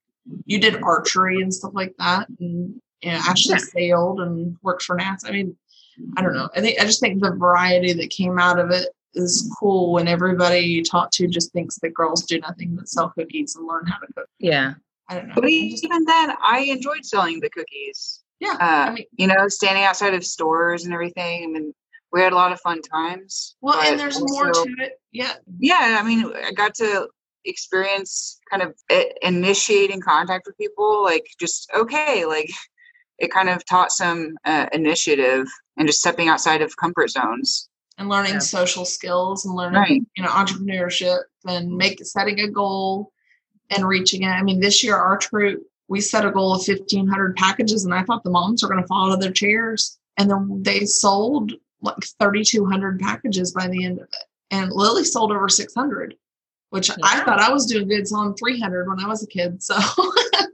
you 0.46 0.60
did 0.60 0.80
archery 0.84 1.42
and 1.42 1.52
stuff 1.52 1.72
like 1.74 1.94
that, 1.98 2.28
and 2.38 2.80
you 3.02 3.10
know, 3.10 3.18
Ashley 3.26 3.54
Yeah. 3.54 3.58
sailed 3.58 4.20
and 4.20 4.56
worked 4.62 4.84
for 4.84 4.96
NASA. 4.96 5.24
I 5.28 5.32
mean, 5.32 5.56
I 6.16 6.22
don't 6.22 6.32
know. 6.32 6.48
I 6.54 6.60
think 6.60 6.80
I 6.80 6.84
just 6.84 7.00
think 7.00 7.20
the 7.20 7.32
variety 7.32 7.92
that 7.92 8.10
came 8.10 8.38
out 8.38 8.60
of 8.60 8.70
it 8.70 8.86
is 9.14 9.52
cool 9.58 9.92
when 9.92 10.08
everybody 10.08 10.60
you 10.60 10.84
talk 10.84 11.10
to 11.12 11.26
just 11.26 11.52
thinks 11.52 11.78
that 11.80 11.94
girls 11.94 12.24
do 12.24 12.38
nothing 12.40 12.76
but 12.76 12.88
sell 12.88 13.10
cookies 13.10 13.56
and 13.56 13.66
learn 13.66 13.86
how 13.86 13.98
to 13.98 14.06
cook. 14.14 14.26
Yeah. 14.38 14.74
I 15.08 15.14
don't 15.16 15.28
know. 15.28 15.34
But 15.34 15.48
even 15.48 16.04
then, 16.04 16.32
I 16.42 16.60
enjoyed 16.70 17.04
selling 17.04 17.40
the 17.40 17.50
cookies. 17.50 18.22
yeah, 18.38 18.52
Uh, 18.60 18.90
I 18.90 18.94
mean, 18.94 19.04
you 19.16 19.26
know, 19.26 19.48
standing 19.48 19.84
outside 19.84 20.14
of 20.14 20.24
stores 20.24 20.84
and 20.84 20.94
everything. 20.94 21.44
I 21.44 21.46
mean, 21.48 21.74
we 22.12 22.20
had 22.20 22.32
a 22.32 22.36
lot 22.36 22.52
of 22.52 22.60
fun 22.60 22.82
times. 22.82 23.56
Well, 23.60 23.80
and 23.80 23.98
there's 23.98 24.20
more 24.20 24.50
to 24.52 24.76
it. 24.78 25.00
Yeah. 25.12 25.34
yeah 25.58 25.98
i 26.00 26.04
mean 26.06 26.32
i 26.44 26.52
got 26.52 26.74
to 26.74 27.08
experience 27.44 28.38
kind 28.50 28.62
of 28.62 28.74
initiating 29.22 30.00
contact 30.00 30.46
with 30.46 30.58
people 30.58 31.02
like 31.02 31.26
just 31.40 31.70
okay 31.74 32.24
like 32.26 32.50
it 33.18 33.30
kind 33.30 33.48
of 33.48 33.64
taught 33.64 33.90
some 33.92 34.36
uh, 34.44 34.66
initiative 34.72 35.46
and 35.76 35.88
just 35.88 36.00
stepping 36.00 36.28
outside 36.28 36.62
of 36.62 36.76
comfort 36.76 37.08
zones 37.10 37.69
And 38.00 38.08
learning 38.08 38.32
Yeah. 38.32 38.38
social 38.38 38.86
skills 38.86 39.44
and 39.44 39.54
learning, 39.54 39.80
right 39.80 40.02
you 40.16 40.22
know, 40.22 40.30
entrepreneurship 40.30 41.20
and 41.46 41.76
make 41.76 42.02
setting 42.04 42.40
a 42.40 42.48
goal 42.48 43.12
and 43.68 43.86
reaching 43.86 44.22
it. 44.22 44.28
I 44.28 44.42
mean, 44.42 44.58
this 44.58 44.82
year 44.82 44.96
our 44.96 45.18
troop, 45.18 45.62
we 45.88 46.00
set 46.00 46.24
a 46.24 46.30
goal 46.30 46.54
of 46.54 46.64
fifteen 46.64 47.06
hundred 47.06 47.36
packages 47.36 47.84
and 47.84 47.92
I 47.92 48.02
thought 48.02 48.24
the 48.24 48.30
moms 48.30 48.62
were 48.62 48.70
gonna 48.70 48.86
fall 48.86 49.10
out 49.10 49.14
of 49.14 49.20
their 49.20 49.30
chairs. 49.30 49.98
And 50.16 50.30
then 50.30 50.62
they 50.62 50.86
sold 50.86 51.52
like 51.82 52.02
thirty 52.18 52.42
two 52.42 52.64
hundred 52.64 52.98
packages 53.00 53.52
by 53.52 53.68
the 53.68 53.84
end 53.84 53.98
of 53.98 54.04
it. 54.04 54.24
And 54.50 54.72
Lily 54.72 55.04
sold 55.04 55.30
over 55.30 55.50
six 55.50 55.74
hundred, 55.74 56.16
which 56.70 56.90
I 57.02 57.22
thought 57.22 57.38
I 57.38 57.52
was 57.52 57.66
doing 57.66 57.86
good 57.86 58.08
selling 58.08 58.34
three 58.34 58.58
hundred 58.58 58.88
when 58.88 58.98
I 58.98 59.08
was 59.08 59.22
a 59.22 59.26
kid. 59.26 59.62
So 59.62 59.74
I'm 60.38 60.48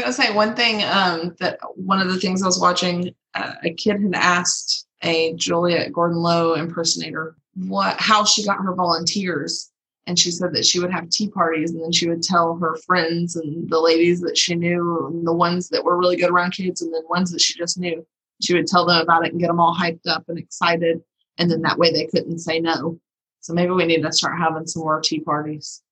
gonna 0.00 0.12
say 0.12 0.32
one 0.32 0.56
thing 0.56 0.82
um, 0.82 1.36
that 1.38 1.60
one 1.76 2.00
of 2.00 2.12
the 2.12 2.18
things 2.18 2.42
I 2.42 2.46
was 2.46 2.60
watching, 2.60 3.14
uh, 3.34 3.52
a 3.62 3.72
kid 3.72 4.02
had 4.02 4.14
asked 4.14 4.85
a 5.02 5.34
Juliette 5.34 5.92
Gordon 5.92 6.18
Low 6.18 6.54
impersonator 6.54 7.36
what 7.56 7.98
how 7.98 8.24
she 8.24 8.44
got 8.44 8.58
her 8.58 8.74
volunteers, 8.74 9.70
and 10.06 10.18
she 10.18 10.30
said 10.30 10.52
that 10.54 10.66
she 10.66 10.78
would 10.78 10.92
have 10.92 11.08
tea 11.08 11.28
parties 11.28 11.72
and 11.72 11.82
then 11.82 11.92
she 11.92 12.08
would 12.08 12.22
tell 12.22 12.56
her 12.58 12.76
friends 12.86 13.36
and 13.36 13.68
the 13.68 13.80
ladies 13.80 14.20
that 14.20 14.36
she 14.36 14.54
knew, 14.54 15.06
and 15.06 15.26
the 15.26 15.32
ones 15.32 15.68
that 15.70 15.82
were 15.82 15.96
really 15.96 16.16
good 16.16 16.30
around 16.30 16.52
kids, 16.52 16.82
and 16.82 16.92
then 16.92 17.02
ones 17.08 17.32
that 17.32 17.40
she 17.40 17.58
just 17.58 17.78
knew. 17.78 18.06
She 18.42 18.54
would 18.54 18.66
tell 18.66 18.84
them 18.84 19.00
about 19.00 19.24
it 19.24 19.32
and 19.32 19.40
get 19.40 19.46
them 19.46 19.60
all 19.60 19.74
hyped 19.74 20.06
up 20.06 20.24
and 20.28 20.38
excited, 20.38 21.02
and 21.38 21.50
then 21.50 21.62
that 21.62 21.78
way 21.78 21.90
they 21.90 22.06
couldn't 22.06 22.38
say 22.38 22.60
no. 22.60 23.00
So 23.40 23.54
maybe 23.54 23.70
we 23.70 23.86
need 23.86 24.02
to 24.02 24.12
start 24.12 24.38
having 24.38 24.66
some 24.66 24.82
more 24.82 25.00
tea 25.00 25.20
parties. 25.20 25.82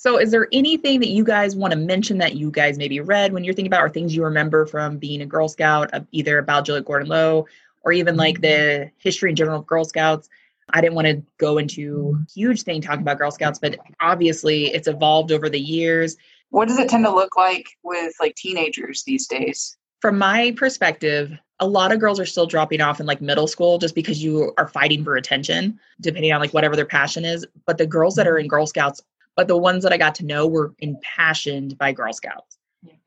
So, 0.00 0.18
is 0.18 0.30
there 0.30 0.46
anything 0.52 1.00
that 1.00 1.08
you 1.08 1.24
guys 1.24 1.56
want 1.56 1.72
to 1.72 1.78
mention 1.78 2.18
that 2.18 2.36
you 2.36 2.52
guys 2.52 2.78
maybe 2.78 3.00
read 3.00 3.32
when 3.32 3.42
you're 3.42 3.54
thinking 3.54 3.72
about, 3.72 3.82
or 3.82 3.88
things 3.88 4.14
you 4.14 4.22
remember 4.22 4.64
from 4.64 4.98
being 4.98 5.22
a 5.22 5.26
Girl 5.26 5.48
Scout, 5.48 5.90
either 6.12 6.38
about 6.38 6.66
Juliette 6.66 6.84
Gordon 6.84 7.08
Low 7.08 7.46
or 7.82 7.92
even 7.92 8.16
like 8.16 8.40
the 8.40 8.90
history 8.98 9.30
in 9.30 9.36
general 9.36 9.60
of 9.60 9.66
Girl 9.66 9.84
Scouts? 9.84 10.28
I 10.70 10.80
didn't 10.80 10.94
want 10.94 11.06
to 11.06 11.22
go 11.38 11.58
into 11.58 12.18
huge 12.34 12.62
thing 12.62 12.80
talking 12.80 13.00
about 13.02 13.18
Girl 13.18 13.30
Scouts, 13.30 13.58
but 13.58 13.76
obviously 14.00 14.66
it's 14.66 14.88
evolved 14.88 15.32
over 15.32 15.48
the 15.48 15.60
years. 15.60 16.16
what 16.50 16.68
does 16.68 16.78
it 16.78 16.88
tend 16.88 17.04
to 17.04 17.14
look 17.14 17.36
like 17.36 17.66
with 17.82 18.12
like 18.20 18.34
teenagers 18.34 19.02
these 19.04 19.26
days 19.26 19.76
From 20.00 20.18
my 20.18 20.52
perspective, 20.56 21.32
a 21.60 21.66
lot 21.66 21.90
of 21.92 22.00
girls 22.00 22.20
are 22.20 22.26
still 22.26 22.46
dropping 22.46 22.80
off 22.80 23.00
in 23.00 23.06
like 23.06 23.20
middle 23.20 23.48
school 23.48 23.78
just 23.78 23.94
because 23.94 24.22
you 24.22 24.52
are 24.58 24.68
fighting 24.68 25.02
for 25.02 25.16
attention, 25.16 25.78
depending 26.00 26.32
on 26.32 26.40
like 26.40 26.54
whatever 26.54 26.76
their 26.76 26.86
passion 26.86 27.24
is. 27.24 27.46
But 27.66 27.78
the 27.78 27.86
girls 27.86 28.14
that 28.16 28.28
are 28.28 28.38
in 28.38 28.46
Girl 28.46 28.66
Scouts, 28.66 29.02
but 29.36 29.48
the 29.48 29.56
ones 29.56 29.82
that 29.82 29.92
I 29.92 29.96
got 29.96 30.14
to 30.16 30.24
know 30.24 30.46
were 30.46 30.74
impassioned 30.78 31.78
by 31.78 31.92
Girl 31.92 32.12
Scouts 32.12 32.58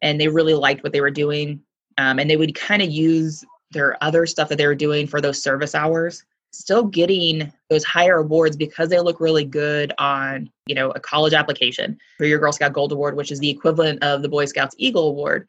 and 0.02 0.20
they 0.20 0.28
really 0.28 0.54
liked 0.54 0.84
what 0.84 0.92
they 0.92 1.02
were 1.02 1.12
doing. 1.12 1.62
Um, 1.98 2.20
and 2.20 2.30
they 2.30 2.38
would 2.38 2.56
kind 2.56 2.82
of 2.82 2.90
use 2.90 3.46
their 3.72 4.02
other 4.04 4.26
stuff 4.26 4.50
that 4.50 4.58
they 4.58 4.68
were 4.68 4.76
doing 4.76 5.08
for 5.08 5.22
those 5.22 5.42
service 5.42 5.74
hours, 5.74 6.24
still 6.52 6.84
getting 6.84 7.52
those 7.70 7.84
higher 7.84 8.18
awards 8.18 8.58
because 8.58 8.90
they 8.90 9.00
look 9.00 9.20
really 9.20 9.46
good 9.46 9.94
on, 9.98 10.50
you 10.66 10.76
know, 10.76 10.92
a 10.92 11.00
college 11.00 11.34
application 11.34 11.98
for 12.18 12.26
your 12.26 12.40
Girl 12.40 12.52
Scout 12.52 12.74
Gold 12.74 12.92
Award, 12.92 13.16
which 13.16 13.32
is 13.32 13.40
the 13.40 13.50
equivalent 13.50 14.04
of 14.04 14.22
the 14.22 14.30
Boy 14.30 14.46
Scouts 14.46 14.76
Eagle 14.78 15.08
Award 15.08 15.48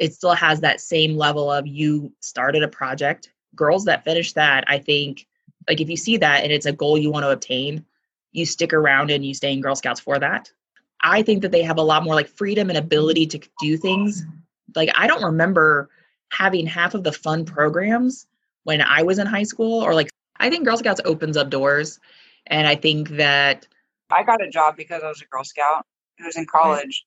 it 0.00 0.14
still 0.14 0.32
has 0.32 0.60
that 0.60 0.80
same 0.80 1.14
level 1.14 1.52
of 1.52 1.66
you 1.66 2.10
started 2.20 2.62
a 2.62 2.68
project. 2.68 3.30
Girls 3.54 3.84
that 3.84 4.02
finish 4.02 4.32
that, 4.32 4.64
I 4.66 4.78
think, 4.78 5.26
like 5.68 5.80
if 5.80 5.90
you 5.90 5.96
see 5.96 6.16
that 6.16 6.42
and 6.42 6.50
it's 6.50 6.66
a 6.66 6.72
goal 6.72 6.96
you 6.96 7.10
want 7.10 7.24
to 7.24 7.30
obtain, 7.30 7.84
you 8.32 8.46
stick 8.46 8.72
around 8.72 9.10
and 9.10 9.24
you 9.24 9.34
stay 9.34 9.52
in 9.52 9.60
Girl 9.60 9.76
Scouts 9.76 10.00
for 10.00 10.18
that. 10.18 10.50
I 11.02 11.22
think 11.22 11.42
that 11.42 11.52
they 11.52 11.62
have 11.62 11.76
a 11.76 11.82
lot 11.82 12.02
more 12.02 12.14
like 12.14 12.28
freedom 12.28 12.70
and 12.70 12.78
ability 12.78 13.26
to 13.26 13.40
do 13.60 13.76
things. 13.76 14.24
Like 14.74 14.90
I 14.96 15.06
don't 15.06 15.22
remember 15.22 15.90
having 16.30 16.66
half 16.66 16.94
of 16.94 17.04
the 17.04 17.12
fun 17.12 17.44
programs 17.44 18.26
when 18.64 18.80
I 18.80 19.02
was 19.02 19.18
in 19.18 19.26
high 19.26 19.42
school 19.42 19.82
or 19.82 19.94
like 19.94 20.10
I 20.38 20.48
think 20.48 20.64
Girl 20.64 20.76
Scouts 20.76 21.00
opens 21.04 21.36
up 21.36 21.50
doors 21.50 22.00
and 22.46 22.66
I 22.66 22.74
think 22.74 23.10
that 23.10 23.66
i 24.10 24.22
got 24.22 24.42
a 24.42 24.50
job 24.50 24.76
because 24.76 25.02
i 25.02 25.08
was 25.08 25.22
a 25.22 25.26
girl 25.26 25.44
scout. 25.44 25.84
It 26.18 26.24
was 26.24 26.36
in 26.36 26.46
college. 26.46 27.06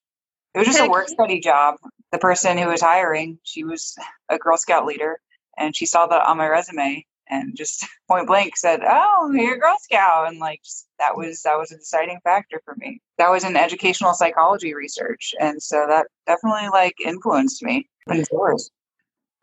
It 0.55 0.59
was 0.59 0.67
just 0.67 0.79
a 0.79 0.89
work 0.89 1.09
study 1.09 1.39
job. 1.39 1.75
The 2.11 2.17
person 2.17 2.57
who 2.57 2.67
was 2.67 2.81
hiring 2.81 3.39
she 3.43 3.63
was 3.63 3.95
a 4.29 4.37
girl 4.37 4.57
scout 4.57 4.85
leader 4.85 5.19
and 5.57 5.75
she 5.75 5.85
saw 5.85 6.07
that 6.07 6.27
on 6.27 6.37
my 6.37 6.47
resume 6.47 7.05
and 7.27 7.55
just 7.55 7.85
point 8.07 8.27
blank 8.27 8.55
said 8.57 8.81
oh 8.87 9.31
you're 9.33 9.55
a 9.55 9.59
girl 9.59 9.77
scout. 9.81 10.27
And 10.27 10.39
like 10.39 10.61
just, 10.63 10.87
that 10.99 11.17
was 11.17 11.41
that 11.43 11.57
was 11.57 11.71
a 11.71 11.77
deciding 11.77 12.19
factor 12.23 12.61
for 12.65 12.75
me. 12.77 13.01
That 13.17 13.29
was 13.29 13.43
in 13.43 13.55
educational 13.55 14.13
psychology 14.13 14.73
research 14.73 15.33
and 15.39 15.61
so 15.61 15.85
that 15.87 16.07
definitely 16.27 16.69
like 16.69 16.95
influenced 17.05 17.63
me. 17.63 17.89
Opened 18.07 18.27
doors 18.27 18.69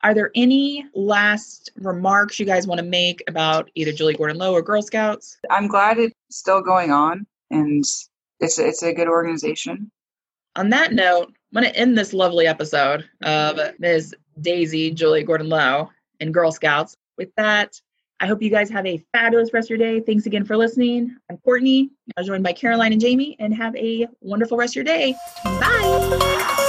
Are 0.03 0.15
there 0.15 0.31
any 0.35 0.87
last 0.95 1.71
remarks 1.77 2.39
you 2.41 2.47
guys 2.47 2.67
want 2.67 2.79
to 2.79 2.85
make 2.85 3.23
about 3.29 3.71
either 3.75 3.93
Julie 3.93 4.15
Gordon 4.15 4.39
Low 4.39 4.53
or 4.55 4.63
Girl 4.63 4.83
Scouts? 4.83 5.39
i'm 5.51 5.67
glad 5.69 5.99
it's 5.99 6.15
still 6.31 6.63
going 6.63 6.91
on 6.91 7.27
and 7.51 7.85
it's 8.41 8.59
it's 8.59 8.83
a 8.83 8.93
good 8.95 9.09
organization 9.09 9.91
On 10.57 10.71
that 10.71 10.93
note, 10.93 11.27
I'm 11.29 11.63
going 11.63 11.73
to 11.73 11.79
end 11.79 11.97
this 11.97 12.13
lovely 12.13 12.47
episode 12.47 13.09
of 13.23 13.59
Ms. 13.79 14.15
Daisy 14.41 14.91
Julie 14.91 15.23
Gordon 15.23 15.49
Low 15.49 15.91
and 16.21 16.33
Girl 16.35 16.51
Scouts. 16.51 16.97
With 17.19 17.29
that, 17.37 17.81
I 18.21 18.27
hope 18.27 18.43
you 18.43 18.51
guys 18.51 18.69
have 18.71 18.87
a 18.87 19.03
fabulous 19.13 19.53
rest 19.53 19.67
of 19.71 19.79
your 19.79 19.79
day. 19.79 20.01
Thanks 20.01 20.27
again 20.27 20.45
for 20.45 20.57
listening. 20.57 21.17
I'm 21.31 21.39
Courtney. 21.39 21.91
Was 22.17 22.27
joined 22.27 22.43
by 22.45 22.53
Caroline 22.53 22.93
and 22.93 23.01
Jamie, 23.01 23.37
and 23.39 23.55
have 23.55 23.75
a 23.77 24.09
wonderful 24.21 24.57
rest 24.57 24.73
of 24.73 24.77
your 24.77 24.85
day. 24.85 25.15
Bye. 25.45 26.67